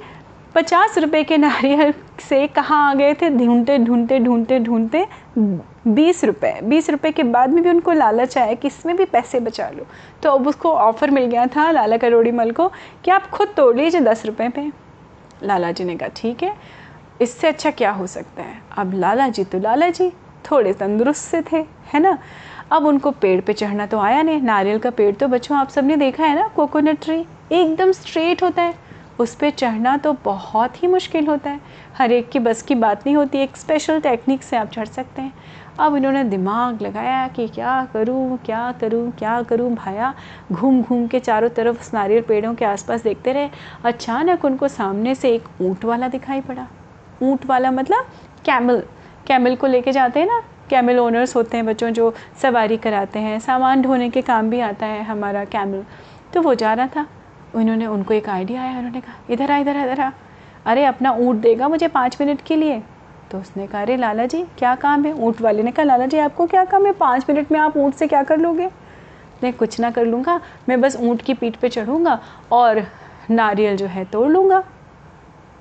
पचास 0.55 0.99
रुपए 0.99 1.23
के 1.25 1.37
नारियल 1.37 1.93
से 2.21 2.47
कहाँ 2.49 2.91
आ 2.91 2.95
गए 2.95 3.15
थे, 3.15 3.31
ढूंढते 3.31 3.79
ढूंढते 3.79 4.19
ढूंढते 4.19 4.59
ढूंढते 4.61 5.05
बीस 5.87 6.25
रुपये 6.25 6.61
बीस 6.63 6.89
रुपये 6.91 7.11
के 7.13 7.23
बाद 7.23 7.51
में 7.51 7.63
भी 7.65 7.71
उनको 7.71 7.93
लालच 7.93 8.37
आया 8.39 8.55
कि 8.55 8.69
इसमें 8.69 8.97
भी 8.97 9.05
पैसे 9.05 9.41
बचा 9.41 9.69
लो। 9.69 9.87
तो 10.23 10.31
अब 10.31 10.47
उसको 10.49 10.73
ऑफ़र 10.73 11.11
मिल 11.11 11.27
गया 11.27 11.47
था 11.47 11.71
लाला 11.71 11.97
करोड़ी 11.97 12.31
मल 12.31 12.51
को 12.51 12.69
कि 13.05 13.11
आप 13.11 13.27
खुद 13.31 13.49
तोड़ 13.57 13.75
लीजिए 13.77 14.01
दस 14.01 14.25
रुपये 14.27 14.49
पे। 14.49 14.71
लाला 15.43 15.71
जी 15.73 15.85
ने 15.85 15.97
कहा, 15.97 16.09
ठीक 16.09 16.43
है, 16.43 16.55
इससे 17.21 17.49
अच्छा 17.49 17.71
क्या 17.71 17.91
हो 17.91 18.07
सकता 18.07 18.43
है? 18.43 18.57
अब 18.79 18.95
लाला 18.95 19.29
जी 19.29 19.45
तो 19.45 19.59
लाला 19.59 19.89
जी 19.91 20.11
थोड़े 20.51 20.73
तंदुरुस्त 20.73 21.23
से 21.23 21.43
थे, 21.43 21.65
है 21.93 22.01
ना? 22.01 22.19
अब 22.73 22.87
उनको 22.87 23.11
पेड़ 23.11 23.41
पे 23.41 23.53
चढ़ना 23.53 23.87
तो 23.87 23.99
आया 23.99 24.23
नहीं। 24.23 24.41
नारियल 24.43 24.79
का 24.79 24.91
पेड़ 24.91 25.15
तो 25.15 25.29
बच्चों, 25.29 25.57
आप 25.59 25.69
सबने 25.69 25.97
देखा 25.97 26.25
है 26.25 26.35
ना? 26.35 26.49
कोकोनट 26.49 27.03
ट्री 27.03 27.25
एकदम 27.53 27.93
स्ट्रेट 27.93 28.43
होता 28.43 28.63
है। 28.63 28.83
उस 29.21 29.35
पर 29.35 29.51
चढ़ना 29.51 29.97
तो 29.97 30.13
बहुत 30.25 30.83
ही 30.83 30.89
मुश्किल 30.89 31.27
होता 31.27 31.51
है। 31.51 31.61
हर 31.95 32.13
एक 32.13 32.29
की 32.29 32.39
बस 32.39 32.63
की 32.63 32.75
बात 32.75 33.07
नहीं 33.07 33.17
होती। 33.17 33.39
एक 33.39 33.57
स्पेशल 33.57 34.01
टेक्निक 34.01 34.43
से 34.43 34.57
आप 34.57 34.71
चढ़ 34.71 34.87
सकते 34.87 35.23
हैं। 35.23 35.33
अब 35.81 35.95
इन्होंने 35.97 36.23
दिमाग 36.25 36.83
लगाया 36.83 37.27
कि 37.29 37.47
क्या 37.49 37.85
करूँ 37.93 38.39
क्या 38.45 38.71
करूँ 38.81 39.11
क्या 39.19 39.41
करूँ, 39.43 39.75
भाया, 39.75 40.13
घूम 40.53 40.83
घूम 40.83 41.07
के 41.07 41.21
चारों 41.21 41.49
तरफ़ 41.49 41.91
नारियल 41.95 42.23
पेड़ों 42.23 42.55
के 42.55 42.65
आसपास 42.65 43.03
देखते 43.03 43.33
रहे, 43.33 43.49
अचानक 43.85 44.45
उनको 44.45 44.69
सामने 44.69 45.15
से 45.15 45.35
एक 45.35 45.49
ऊँट 45.61 45.85
वाला 45.85 46.09
दिखाई 46.09 46.41
पड़ा। 46.41 46.67
ऊँट 47.23 47.47
वाला 47.47 47.71
मतलब 47.71 48.07
कैमल 48.45 48.83
कैमल 49.27 49.57
को 49.57 49.67
लेके 49.67 49.93
जाते 49.93 50.21
हैं 50.21 50.27
ना 50.27 50.41
कैमल 50.71 50.99
ओनर्स 50.99 51.37
होते 51.37 51.57
हैं 51.57 51.67
बच्चों 51.67 51.91
जो 51.91 52.13
सवारी 52.43 52.77
कराते 52.77 53.19
हैं, 53.19 53.39
सामान 53.41 53.83
ढोने 53.83 54.11
के 54.11 54.23
काम 54.23 54.51
भी 54.51 54.61
आता 54.61 54.87
है 54.87 55.03
हमारा 55.05 55.45
कैमल 55.47 55.85
तो 56.35 56.43
वो 56.43 56.55
जा 56.55 56.73
रहा 56.75 56.87
था, 56.87 57.07
उन्होंने, 57.55 57.87
उनको 57.87 58.15
एक 58.15 58.29
आइडिया 58.29 58.63
आया, 58.63 58.79
उन्होंने 58.79 59.01
कहा, 59.01 59.15
इधर 59.31 59.51
आ 59.51 59.57
इधर 59.59 59.77
आ 59.77 59.85
इधर 59.85 60.01
आ। 60.01 60.11
अरे, 60.67 60.85
अपना 60.85 61.11
ऊँट 61.13 61.37
देगा 61.37 61.69
मुझे 61.69 61.89
पाँच 61.89 62.17
मिनट 62.21 62.41
के 62.41 62.57
लिए। 62.57 62.83
तो 63.35 63.39
उसने 63.41 63.67
कहा, 63.67 63.81
अरे 63.83 63.97
लाला 63.97 64.27
जी 64.27 64.43
क्या 64.59 64.75
काम 64.75 65.05
है? 65.05 65.13
ऊँट 65.13 65.41
वाले 65.41 65.63
ने 65.63 65.71
कहा 65.71 65.85
लाला 65.85 66.07
जी 66.07 66.19
आपको 66.19 66.47
क्या 66.47 66.65
काम 66.65 66.87
है? 66.87 66.93
पाँच 66.93 67.25
मिनट 67.31 67.53
में 67.53 67.59
आप 67.61 67.77
ऊँट 67.77 67.95
से 67.95 68.07
क्या 68.07 68.23
कर 68.23 68.39
लोगे? 68.39 68.67
नहीं, 69.43 69.53
कुछ 69.53 69.81
ना 69.81 69.91
कर 69.91 70.05
लूँगा। 70.07 70.41
मैं 70.69 70.81
बस 70.81 70.97
ऊँट 70.97 71.23
की 71.23 71.35
पीठ 71.35 71.57
पे 71.57 71.69
चढ़ूँगा 71.69 72.21
और 72.53 72.87
नारियल 73.31 73.77
जो 73.77 73.87
है 73.87 74.05
तोड़ 74.05 74.31
लूँगा। 74.31 74.61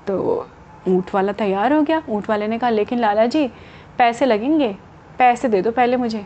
तो 0.06 0.46
ऊँट 0.88 1.14
वाला 1.14 1.32
तैयार 1.32 1.72
हो 1.72 1.82
गया। 1.82 2.02
ऊँट 2.08 2.28
वाले 2.28 2.48
ने 2.48 2.58
कहा, 2.58 2.70
लेकिन 2.70 2.98
लाला 2.98 3.26
जी 3.26 3.46
पैसे 3.98 4.26
लगेंगे? 4.26 4.76
पैसे 5.18 5.48
दे 5.48 5.62
दो 5.62 5.70
पहले 5.70 5.96
मुझे। 5.96 6.24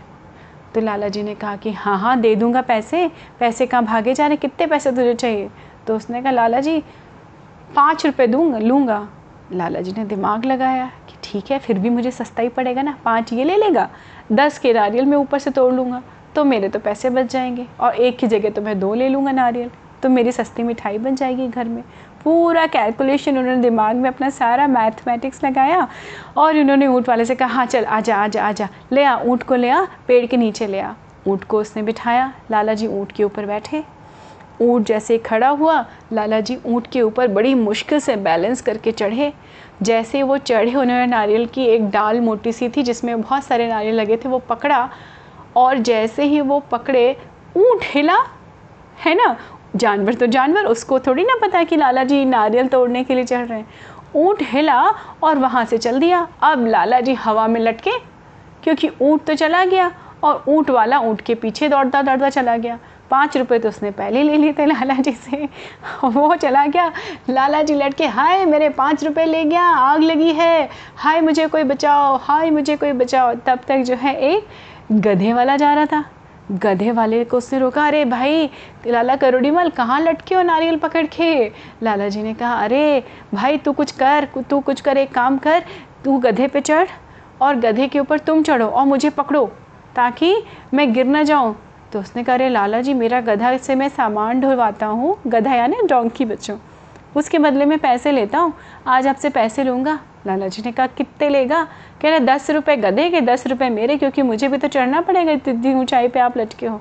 तो 0.74 0.80
लाला 0.80 1.08
जी 1.08 1.22
ने 1.22 1.34
कहा 1.34 1.56
कि 1.56 1.72
हाँ 1.72 1.98
हाँ 1.98 2.20
दे 2.20 2.34
दूँगा 2.34 2.62
पैसे। 2.62 3.10
पैसे 3.40 3.66
कहाँ 3.66 3.84
भागे 3.84 4.14
जा 4.14 4.26
रहे? 4.26 4.36
कितने 4.36 4.66
पैसे 4.66 4.90
तुझे 4.90 5.14
चाहिए? 5.14 5.50
तो 5.86 5.96
उसने 5.96 6.22
कहा 6.22 6.32
लाला 6.32 6.60
जी 6.60 6.78
पाँच 7.76 8.06
रुपये 8.06 8.26
दूँगा, 8.26 8.58
लूँगा। 8.58 9.08
लाला 9.52 9.80
जी 9.80 9.92
ने 9.92 10.04
दिमाग 10.04 10.44
लगाया। 10.44 10.90
ठीक 11.28 11.50
है, 11.50 11.58
फिर 11.58 11.78
भी 11.78 11.90
मुझे 11.90 12.11
सस्ता 12.11 12.42
ही 12.42 12.49
पड़ेगा 12.49 12.82
ना? 12.82 12.97
पाँच 13.04 13.32
ये 13.32 13.44
ले 13.44 13.56
लेगा? 13.56 13.88
दस 14.32 14.58
के 14.58 14.73
नारियल 14.73 15.04
मैं 15.04 15.16
ऊपर 15.16 15.38
से 15.38 15.50
तोड़ 15.50 15.75
लूँगा। 15.75 16.02
तो 16.35 16.44
मेरे 16.44 16.68
तो 16.68 16.78
पैसे 16.78 17.11
बच 17.11 17.32
जाएँगे। 17.32 17.66
और 17.80 17.94
एक 17.94 18.18
की 18.18 18.26
जगह 18.26 18.50
तो 18.50 18.62
मैं 18.62 18.78
दो 18.80 18.94
ले 18.94 19.08
लूँगा 19.08 19.32
नारियल। 19.32 19.70
तो 20.02 20.08
मेरी 20.08 20.32
सस्ती 20.32 20.62
मिठाई 20.62 20.99
बन 20.99 21.14
जाएगी 21.14 21.49
घर 21.49 21.68
में। 21.68 21.82
पूरा 22.25 22.66
कैलकुलेशन 22.66 23.38
उन्होंने 23.38 23.62
दिमाग 23.62 23.97
में 23.97 24.08
अपना 24.11 24.30
सारा 24.30 24.66
मैथमेटिक्स 24.66 25.44
लगाया 25.44 25.88
और 26.37 26.58
उन्होंने 26.58 26.87
ऊँट 26.87 27.08
वाले 27.08 27.25
से 27.25 27.35
कहा 27.35 27.49
हाँ 27.49 27.66
चल 27.66 27.85
आजा 27.85 28.16
आजा 28.16 28.44
आजा 28.44 28.68
ले 28.92 29.04
आ, 29.04 29.16
ऊँट 29.16 29.42
को 29.42 29.54
ले 29.54 29.68
आ, 29.68 29.85
पेड़ 30.08 30.25
के 30.26 30.37
नीचे 30.37 30.66
ले 30.66 30.80
आ। 30.80 30.92
ऊँट 31.26 31.44
को 31.44 31.61
उसने 31.61 31.82
बिठाया। 31.82 32.32
लाला 32.50 32.75
जी 32.75 32.87
ऊँट 32.87 33.12
के 33.12 33.25
ऊपर 33.25 33.47
बैठे। 33.47 33.85
ऊँट 34.61 34.87
जैसे 34.87 35.18
खड़ा 35.18 35.49
हुआ, 35.49 35.85
लाला 36.12 36.40
जी 36.40 36.58
ऊँट 36.66 36.87
के 36.87 37.02
ऊपर 37.02 37.28
बड़ी 37.28 37.54
मुश्किल 37.54 38.00
से 38.00 38.16
बैलेंस 38.16 38.61
करके 38.61 38.92
चढ़े। 38.92 39.32
जैसे 39.82 40.23
वो 40.23 40.37
चढ़े 40.38 40.70
उन्होंने 40.70 41.06
नारियल 41.06 41.47
की 41.47 41.64
एक 41.64 41.88
डाल 41.90 42.20
मोटी 42.20 42.52
सी 42.52 42.68
थी 42.68 42.82
जिसमें 42.82 43.20
बहुत 43.20 43.44
सारे 43.44 43.68
नारियल 43.68 43.94
लगे 43.94 44.16
थे, 44.16 44.28
वो 44.28 44.38
पकड़ा 44.38 44.88
और 45.56 45.78
जैसे 45.78 46.25
ही 46.25 46.40
वो 46.40 46.58
पकड़े, 46.61 47.16
ऊँट 47.56 47.85
हिला, 47.85 48.16
है 49.04 49.14
ना? 49.14 49.37
जानवर 49.76 50.14
तो 50.14 50.26
जानवर, 50.26 50.64
उसको 50.64 50.99
थोड़ी 50.99 51.25
ना 51.25 51.35
पता 51.42 51.62
कि 51.64 51.76
लाला 51.76 52.04
जी 52.04 52.25
नारियल 52.25 52.68
तोड़ने 52.68 53.04
के 53.04 53.14
लिए 53.14 53.25
चढ़ 53.25 53.47
रहे 53.47 53.58
हैं। 53.58 53.68
ऊँट 54.16 54.42
हिला 54.42 54.82
और 55.23 55.38
वहाँ 55.38 55.64
से 55.64 55.78
चल 55.78 55.99
दिया। 56.00 56.26
अब 56.42 56.66
लाला 56.66 57.00
जी 57.00 57.14
हवा 57.14 57.47
में 57.47 57.61
लटके, 57.61 57.99
क्योंकि 58.64 58.90
ऊँट 59.02 59.25
तो 59.25 59.35
चला 59.35 59.64
गया 59.64 59.90
और 60.25 60.44
ऊँट 60.49 60.70
वाला 60.70 60.99
ऊँट 61.00 61.20
के 61.20 61.35
पीछे 61.35 61.68
दौड़ता 61.68 62.02
दौड़ता 62.02 62.30
चला 62.30 62.56
गया। 62.56 62.78
पाँच 63.10 63.36
रुपए 63.36 63.58
तो 63.58 63.68
उसने 63.68 63.90
पहले 63.90 64.22
ले 64.22 64.36
लिए 64.36 64.52
थे 64.52 64.66
लाला 64.66 64.94
जी 64.94 65.12
से। 65.12 65.48
वो 66.04 66.34
चला 66.34 66.66
गया। 66.66 66.92
लाला 67.30 67.62
जी 67.62 67.74
लटके 67.74 68.06
हाय, 68.06 68.44
मेरे 68.44 68.68
पाँच 68.68 69.04
रुपए 69.04 69.24
ले 69.24 69.44
गया, 69.44 69.62
आग 69.62 70.02
लगी 70.02 70.32
है। 70.32 70.68
हाय, 70.96 71.20
मुझे 71.20 71.46
कोई 71.46 71.64
बचाओ, 71.64 72.16
हाय, 72.16 72.50
मुझे 72.50 72.76
कोई 72.76 72.92
बचाओ। 72.92 73.34
तब 73.34 73.60
तक 73.68 73.78
जो 73.78 73.94
है, 73.94 74.14
एक 74.16 74.46
गधे 74.92 75.32
वाला 75.32 75.56
जा 75.56 75.74
रहा 75.74 75.86
था। 75.86 76.04
गधे 76.52 76.90
वाले 76.90 77.24
को 77.24 77.36
उसने 77.36 77.58
रोका, 77.58 77.86
अरे 77.86 78.04
भाई, 78.04 78.50
लाला 78.86 79.16
करोड़ी 79.16 79.50
मल 79.50 79.68
कहाँ 79.68 80.00
लटके 80.00 80.34
हो 80.34 80.42
नारियल 80.42 80.76
पकड़ 80.76 81.06
के? 81.06 81.48
लाला 81.82 82.08
जी 82.08 82.22
ने 82.22 82.34
कहा, 82.34 82.54
अरे 82.54 83.04
भाई, 83.34 83.56
तू 83.56 83.72
कुछ 83.72 83.90
कर, 83.92 84.28
तू 84.50 84.60
कुछ 84.60 84.80
कर, 84.80 84.96
एक 84.96 85.12
काम 85.14 85.38
कर, 85.38 85.64
तू 86.04 86.18
गधे 86.18 86.48
पे 86.48 86.60
चढ़ 86.60 86.88
और 87.40 87.56
गधे 87.56 87.88
के 87.88 88.00
ऊपर 88.00 88.18
तुम 88.18 88.42
चढ़ो 88.42 88.66
और 88.66 88.86
मुझे 88.86 89.10
पकड़ो 89.10 89.46
ताकि 89.96 90.44
मैं 90.74 90.92
गिर 90.92 91.06
ना 91.06 91.22
जाऊँ। 91.22 91.56
तो 91.92 92.00
उसने 92.00 92.25
कहा, 92.25 92.35
अरे 92.35 92.49
लाला 92.49 92.80
जी, 92.80 92.95
मेरा 92.95 93.21
गधा 93.21 93.57
से 93.57 93.75
मैं 93.75 93.88
सामान 93.88 94.40
ढुलवाता 94.40 94.87
हूँ, 94.87 95.18
गधा 95.26 95.54
यानी 95.54 95.76
डोंकी 95.87 96.25
बच्चों। 96.25 96.59
उसके 97.16 97.38
बदले 97.38 97.64
में 97.64 97.78
पैसे 97.78 98.12
लेता 98.12 98.38
हूँ, 98.38 98.54
आज 98.87 99.07
आपसे 99.07 99.28
पैसे 99.28 99.64
लूँगा। 99.64 99.99
लाला 100.26 100.49
जी 100.49 100.62
ने 100.66 100.73
कहा, 100.73 100.87
कितने 100.87 101.28
लेगा? 101.28 101.68
कह 102.02 102.11
रहे, 102.11 102.21
दस 102.21 102.50
रुपये 102.50 102.76
गधे 102.76 103.11
के, 103.11 103.21
दस 103.21 103.47
रुपये 103.47 103.71
मेरे, 103.71 103.97
क्योंकि 103.97 104.23
मुझे 104.23 104.49
भी 104.49 104.59
तो 104.59 104.68
चढ़ना 104.68 105.00
पड़ेगा 105.00 105.33
इतनी 105.33 105.75
ऊंचाई 105.75 106.09
पे 106.09 106.21
आप 106.21 106.38
लटके 106.38 106.66
हो। 106.66 106.80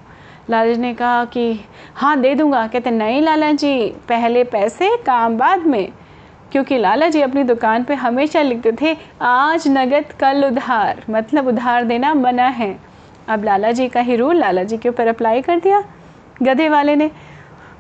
लाला 0.49 0.73
जी 0.73 0.81
ने 0.81 0.93
कहा 0.93 1.25
कि 1.25 1.59
हाँ 1.95 2.21
दे 2.21 2.35
दूँगा। 2.35 2.67
कहते, 2.67 2.91
नहीं 2.91 3.21
लाला 3.21 3.51
जी, 3.51 3.87
पहले 3.89 4.43
पैसे, 4.43 4.97
काम 4.97 5.37
बाद 5.37 5.65
में। 5.65 5.91
क्योंकि 6.51 6.77
लाला 6.77 7.07
जी 7.07 7.21
अपनी 7.21 7.43
दुकान 7.43 7.83
पे 7.83 7.93
हमेशा 7.93 8.41
लिखते 8.41 8.71
थे, 8.71 8.97
आज 9.21 9.67
नगद 9.67 10.05
कल 10.19 10.45
उधार। 10.45 11.03
मतलब 11.09 11.47
उधार 11.47 11.83
देना 11.83 12.13
मना 12.13 12.47
है। 12.47 12.86
अब 13.27 13.43
लाला 13.43 13.71
जी 13.71 13.87
का 13.87 13.99
ही 13.99 14.15
रूल 14.15 14.37
लाला 14.37 14.63
जी 14.63 14.77
के 14.77 14.89
ऊपर 14.89 15.07
अप्लाई 15.07 15.41
कर 15.41 15.59
दिया 15.59 15.83
गधे 16.43 16.69
वाले 16.69 16.95
ने। 16.95 17.09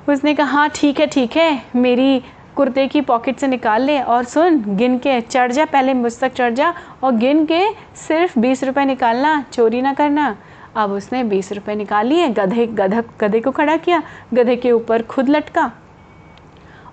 उसने 0.09 0.33
कहा 0.33 0.45
हाँ 0.47 0.69
ठीक 0.75 0.99
है 0.99 1.07
ठीक 1.07 1.37
है, 1.37 1.61
मेरी 1.75 2.21
कुर्ते 2.55 2.87
की 2.87 3.01
पॉकेट 3.01 3.37
से 3.37 3.47
निकाल 3.47 3.81
ले 3.81 3.99
और 4.01 4.23
सुन, 4.23 4.63
गिन 4.77 4.97
के 4.97 5.19
चढ़ 5.21 5.51
जा, 5.51 5.65
पहले 5.65 5.93
मुझ 5.93 6.19
तक 6.19 6.33
चढ़ 6.33 6.53
जा 6.53 6.73
और 7.03 7.15
गिन 7.15 7.45
के 7.45 7.63
सिर्फ़ 7.97 8.39
बीस 8.39 8.63
रुपए 8.63 8.85
निकालना, 8.85 9.41
चोरी 9.53 9.81
ना 9.81 9.93
करना। 9.93 10.35
अब 10.75 10.91
उसने 10.91 11.23
बीस 11.23 11.51
रुपए 11.51 11.75
निकाल 11.75 12.07
लिए, 12.07 12.27
गधे 12.29 12.65
गधा 12.67 13.03
गधे 13.21 13.39
को 13.39 13.51
खड़ा 13.51 13.75
किया, 13.77 14.01
गधे 14.33 14.55
के 14.55 14.71
ऊपर 14.71 15.01
खुद 15.03 15.29
लटका। 15.29 15.71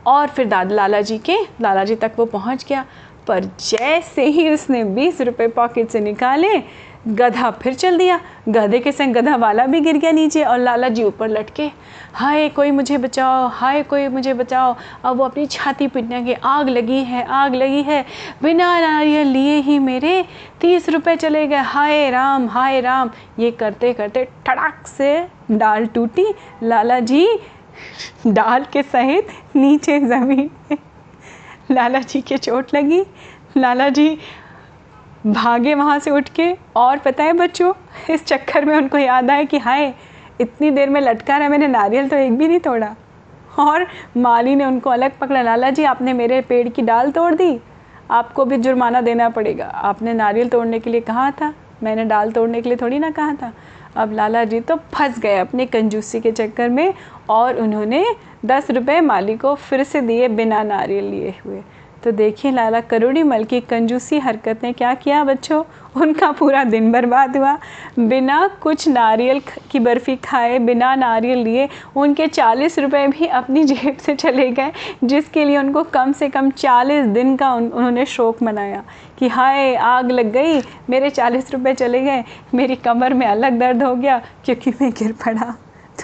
और 0.06 0.28
फिर 0.28 0.46
दादा, 0.46 0.74
लाला 0.74 1.00
जी 1.00 1.18
के, 1.18 1.36
लाला 1.60 1.84
जी 1.84 1.94
तक 1.94 2.12
वो 2.18 2.24
पहुँच 2.26 2.64
गया। 2.68 2.84
पर 3.26 3.44
जैसे 3.44 4.24
ही 4.24 4.48
उसने 4.50 4.82
बीस 4.84 5.20
रुपए 5.20 5.46
पॉकेट 5.48 5.88
से 5.88 6.00
निकाले 6.00 6.56
गधा 7.08 7.50
फिर 7.50 7.74
चल 7.74 7.98
दिया। 7.98 8.20
गधे 8.48 8.78
के 8.78 8.92
संग 8.92 9.14
गधा 9.14 9.36
वाला 9.36 9.66
भी 9.66 9.80
गिर 9.80 9.96
गया 9.96 10.10
नीचे 10.10 10.44
और 10.44 10.58
लाला 10.58 10.88
जी 10.88 11.02
ऊपर 11.04 11.28
लटके। 11.28 11.70
हाय, 12.14 12.48
कोई 12.48 12.70
मुझे 12.70 12.98
बचाओ, 12.98 13.48
हाय, 13.48 13.82
कोई 13.82 14.08
मुझे 14.08 14.34
बचाओ। 14.34 14.76
अब 15.04 15.16
वो 15.16 15.24
अपनी 15.24 15.46
छाती 15.46 15.88
पीटने 15.88 16.24
के 16.24 16.34
आग 16.34 16.68
लगी 16.68 17.02
है, 17.04 17.24
आग 17.24 17.54
लगी 17.54 17.82
है। 17.82 18.04
बिना 18.42 18.80
नारियल 18.80 19.26
लिए 19.26 19.56
ही 19.56 19.78
मेरे 19.78 20.24
तीस 20.60 20.88
रुपए 20.88 21.16
चले 21.16 21.46
गए। 21.46 21.56
हाय 21.56 22.10
राम 22.10 22.48
हाय 22.48 22.80
राम। 22.80 23.10
ये 23.38 23.50
करते 23.50 23.92
करते 23.92 24.28
ठड़ाक 24.46 24.86
से 24.86 25.28
डाल 25.50 25.86
टूटी। 25.86 26.26
लाला 26.62 27.00
जी 27.00 27.38
डाल 28.26 28.64
के 28.72 28.82
सहित 28.82 29.28
नीचे 29.56 30.00
ज़मीन। 30.00 30.50
लाला 31.70 31.98
जी 31.98 32.20
के 32.20 32.38
चोट 32.38 32.74
लगी। 32.74 33.04
लाला 33.56 33.88
जी 33.88 34.18
भागे 35.26 35.74
वहाँ 35.74 35.98
से 35.98 36.10
उठ 36.10 36.28
के। 36.28 36.52
और 36.76 36.98
पता 36.98 37.24
है 37.24 37.32
बच्चों, 37.32 37.72
इस 38.10 38.24
चक्कर 38.26 38.64
में 38.64 38.76
उनको 38.76 38.98
याद 38.98 39.30
आया 39.30 39.44
कि 39.44 39.58
हाय, 39.58 39.92
इतनी 40.40 40.70
देर 40.70 40.90
में 40.90 41.00
लटका 41.00 41.36
रहा 41.36 41.48
मैंने, 41.48 41.68
नारियल 41.68 42.08
तो 42.08 42.16
एक 42.16 42.36
भी 42.38 42.48
नहीं 42.48 42.58
तोड़ा। 42.58 42.94
और 43.58 43.86
माली 44.16 44.54
ने 44.54 44.64
उनको 44.64 44.90
अलग 44.90 45.18
पकड़ा, 45.18 45.42
लाला 45.42 45.70
जी, 45.70 45.84
आपने 45.84 46.12
मेरे 46.12 46.40
पेड़ 46.40 46.68
की 46.68 46.82
डाल 46.82 47.10
तोड़ 47.10 47.34
दी? 47.34 47.60
आपको 48.10 48.44
भी 48.44 48.56
जुर्माना 48.56 49.00
देना 49.00 49.28
पड़ेगा। 49.28 49.66
आपने 49.66 50.14
नारियल 50.14 50.48
तोड़ने 50.48 50.78
के 50.78 50.90
लिए 50.90 51.00
कहा 51.00 51.30
था, 51.30 51.52
मैंने 51.82 52.04
डाल 52.04 52.32
तोड़ने 52.32 52.62
के 52.62 52.68
लिए 52.68 52.78
थोड़ी 52.80 52.98
ना 52.98 53.10
कहा 53.10 53.34
था। 53.34 53.52
अब 53.96 54.12
लाला 54.12 54.44
जी 54.44 54.60
तो 54.60 54.76
फंस 54.92 55.18
गए 55.18 55.38
अपने 55.38 55.66
कंजूसी 55.66 56.20
के 56.20 56.32
चक्कर 56.32 56.68
में, 56.68 56.94
और 57.30 57.56
उन्होंने 57.56 58.04
दस 58.44 58.70
रुपये 58.70 59.00
माली 59.00 59.36
को 59.36 59.54
फिर 59.54 59.82
से 59.84 60.00
दिए 60.00 60.28
बिना 60.28 60.62
नारियल 60.62 61.04
लिए 61.04 61.34
हुए। 61.46 61.62
तो 62.04 62.10
देखिए 62.12 62.50
लाला 62.52 62.80
करोड़ी 62.80 63.22
मल 63.22 63.44
की 63.44 63.60
कंजूसी 63.60 64.18
हरकत 64.18 64.60
ने 64.62 64.72
क्या 64.72 64.92
किया 64.94 65.22
बच्चों? 65.24 65.62
उनका 65.96 66.30
पूरा 66.32 66.64
दिन 66.64 66.90
बर्बाद 66.92 67.36
हुआ। 67.36 67.56
बिना 67.98 68.46
कुछ 68.60 68.88
नारियल 68.88 69.40
की 69.70 69.78
बर्फ़ी 69.78 70.16
खाए 70.16 70.58
बिना 70.58 70.94
नारियल 70.94 71.38
लिए 71.38 71.68
उनके 71.96 72.26
चालीस 72.26 72.78
रुपए 72.78 73.06
भी 73.06 73.26
अपनी 73.26 73.64
जेब 73.64 73.96
से 73.96 74.14
चले 74.14 74.50
गए 74.50 74.72
जिसके 75.04 75.44
लिए 75.44 75.58
उनको 75.58 75.82
कम 75.84 76.12
से 76.12 76.28
कम 76.28 76.50
चालीस 76.50 77.06
दिन 77.06 77.36
का 77.36 77.52
उन, 77.54 77.68
उन्होंने 77.68 78.06
शोक 78.06 78.42
मनाया 78.42 78.82
कि 79.18 79.28
हाय 79.28 79.74
आग 79.74 80.10
लग 80.10 80.32
गई 80.32 80.60
मेरे 80.90 81.10
चालीस 81.10 81.52
रुपए 81.52 81.74
चले 81.74 82.00
गए 82.00 82.24
मेरी 82.54 82.76
कमर 82.76 83.14
में 83.14 83.26
अलग 83.26 83.58
दर्द 83.58 83.82
हो 83.82 83.94
गया 83.94 84.20
क्योंकि 84.44 84.70
मैं 84.70 84.90
गिर 84.90 85.12
पड़ा। 85.24 85.54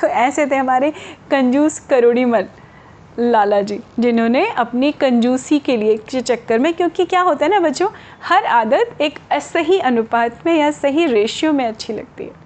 तो 0.00 0.06
ऐसे 0.06 0.46
थे 0.46 0.56
हमारे 0.56 0.92
कंजूस 1.30 1.78
करोड़ी 1.78 2.24
मल। 2.24 2.46
लाला 3.18 3.60
जी 3.60 3.78
जिन्होंने 4.00 4.46
अपनी 4.58 4.90
कंजूसी 4.92 5.58
के 5.58 5.76
लिए 5.76 5.96
के 6.10 6.20
चक्कर 6.20 6.58
में 6.58 6.72
क्योंकि 6.74 7.04
क्या 7.04 7.20
होता 7.20 7.44
है 7.44 7.50
ना 7.50 7.58
बच्चों 7.60 7.88
हर 8.24 8.44
आदत 8.46 9.00
एक 9.00 9.18
सही 9.42 9.78
अनुपात 9.80 10.46
में 10.46 10.54
या 10.58 10.70
सही 10.70 11.06
रेशियो 11.06 11.52
में 11.52 11.64
अच्छी 11.66 11.92
लगती 11.92 12.24
है। 12.24 12.38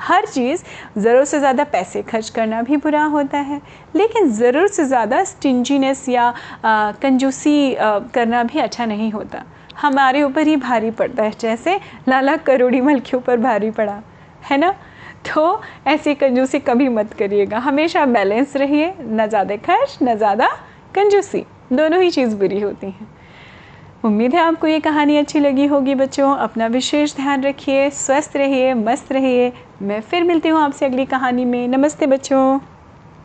हर 0.00 0.26
चीज़ 0.26 0.62
ज़रूरत 0.98 1.26
से 1.28 1.38
ज़्यादा 1.38 1.64
पैसे 1.64 2.02
खर्च 2.02 2.28
करना 2.28 2.62
भी 2.62 2.76
बुरा 2.76 3.04
होता 3.06 3.38
है 3.40 3.60
लेकिन 3.96 4.30
ज़रूरत 4.32 4.70
से 4.72 4.84
ज़्यादा 4.84 5.22
स्टिंजीनेस 5.24 6.08
या 6.08 6.22
आ, 6.64 6.92
कंजूसी 6.92 7.74
आ, 7.74 7.98
करना 8.14 8.42
भी 8.44 8.58
अच्छा 8.58 8.86
नहीं 8.86 9.10
होता। 9.12 9.44
हमारे 9.80 10.22
ऊपर 10.22 10.46
ही 10.46 10.56
भारी 10.56 10.90
पड़ता 10.90 11.22
है 11.22 11.32
जैसे 11.40 11.78
लाला 12.08 12.36
करोड़ी 12.38 12.80
मल 12.80 12.98
के 13.00 13.16
ऊपर 13.16 13.36
भारी 13.40 13.70
पड़ा 13.70 14.00
है 14.50 14.56
ना? 14.58 14.74
तो 15.24 15.62
ऐसी 15.86 16.14
कंजूसी 16.14 16.58
कभी 16.58 16.88
मत 16.88 17.12
करिएगा। 17.12 17.58
हमेशा 17.58 18.04
बैलेंस 18.06 18.56
रहिए, 18.56 18.92
ना 19.00 19.26
ज़्यादा 19.26 19.56
खर्च, 19.56 19.98
ना 20.02 20.14
ज़्यादा 20.14 20.48
कंजूसी। 20.94 21.44
दोनों 21.72 22.02
ही 22.02 22.10
चीज़ 22.10 22.36
बुरी 22.36 22.60
होती 22.60 22.86
हैं। 22.86 23.08
उम्मीद 24.04 24.34
है 24.34 24.40
आपको 24.40 24.66
ये 24.66 24.80
कहानी 24.80 25.16
अच्छी 25.16 25.40
लगी 25.40 25.66
होगी 25.66 25.94
बच्चों। 25.94 26.34
अपना 26.36 26.66
विशेष 26.66 27.14
ध्यान 27.16 27.42
रखिए, 27.42 27.88
स्वस्थ 27.90 28.36
रहिए, 28.36 28.74
मस्त 28.74 29.12
रहिए। 29.12 29.52
मैं 29.82 30.00
फिर 30.00 30.24
मिलती 30.24 30.48
हूँ 30.48 30.60
आपसे 30.60 30.86
अगली 30.86 31.04
कहानी 31.04 31.44
में। 31.44 31.66
नमस्ते 31.68 32.06
बच्चों। 32.06 32.71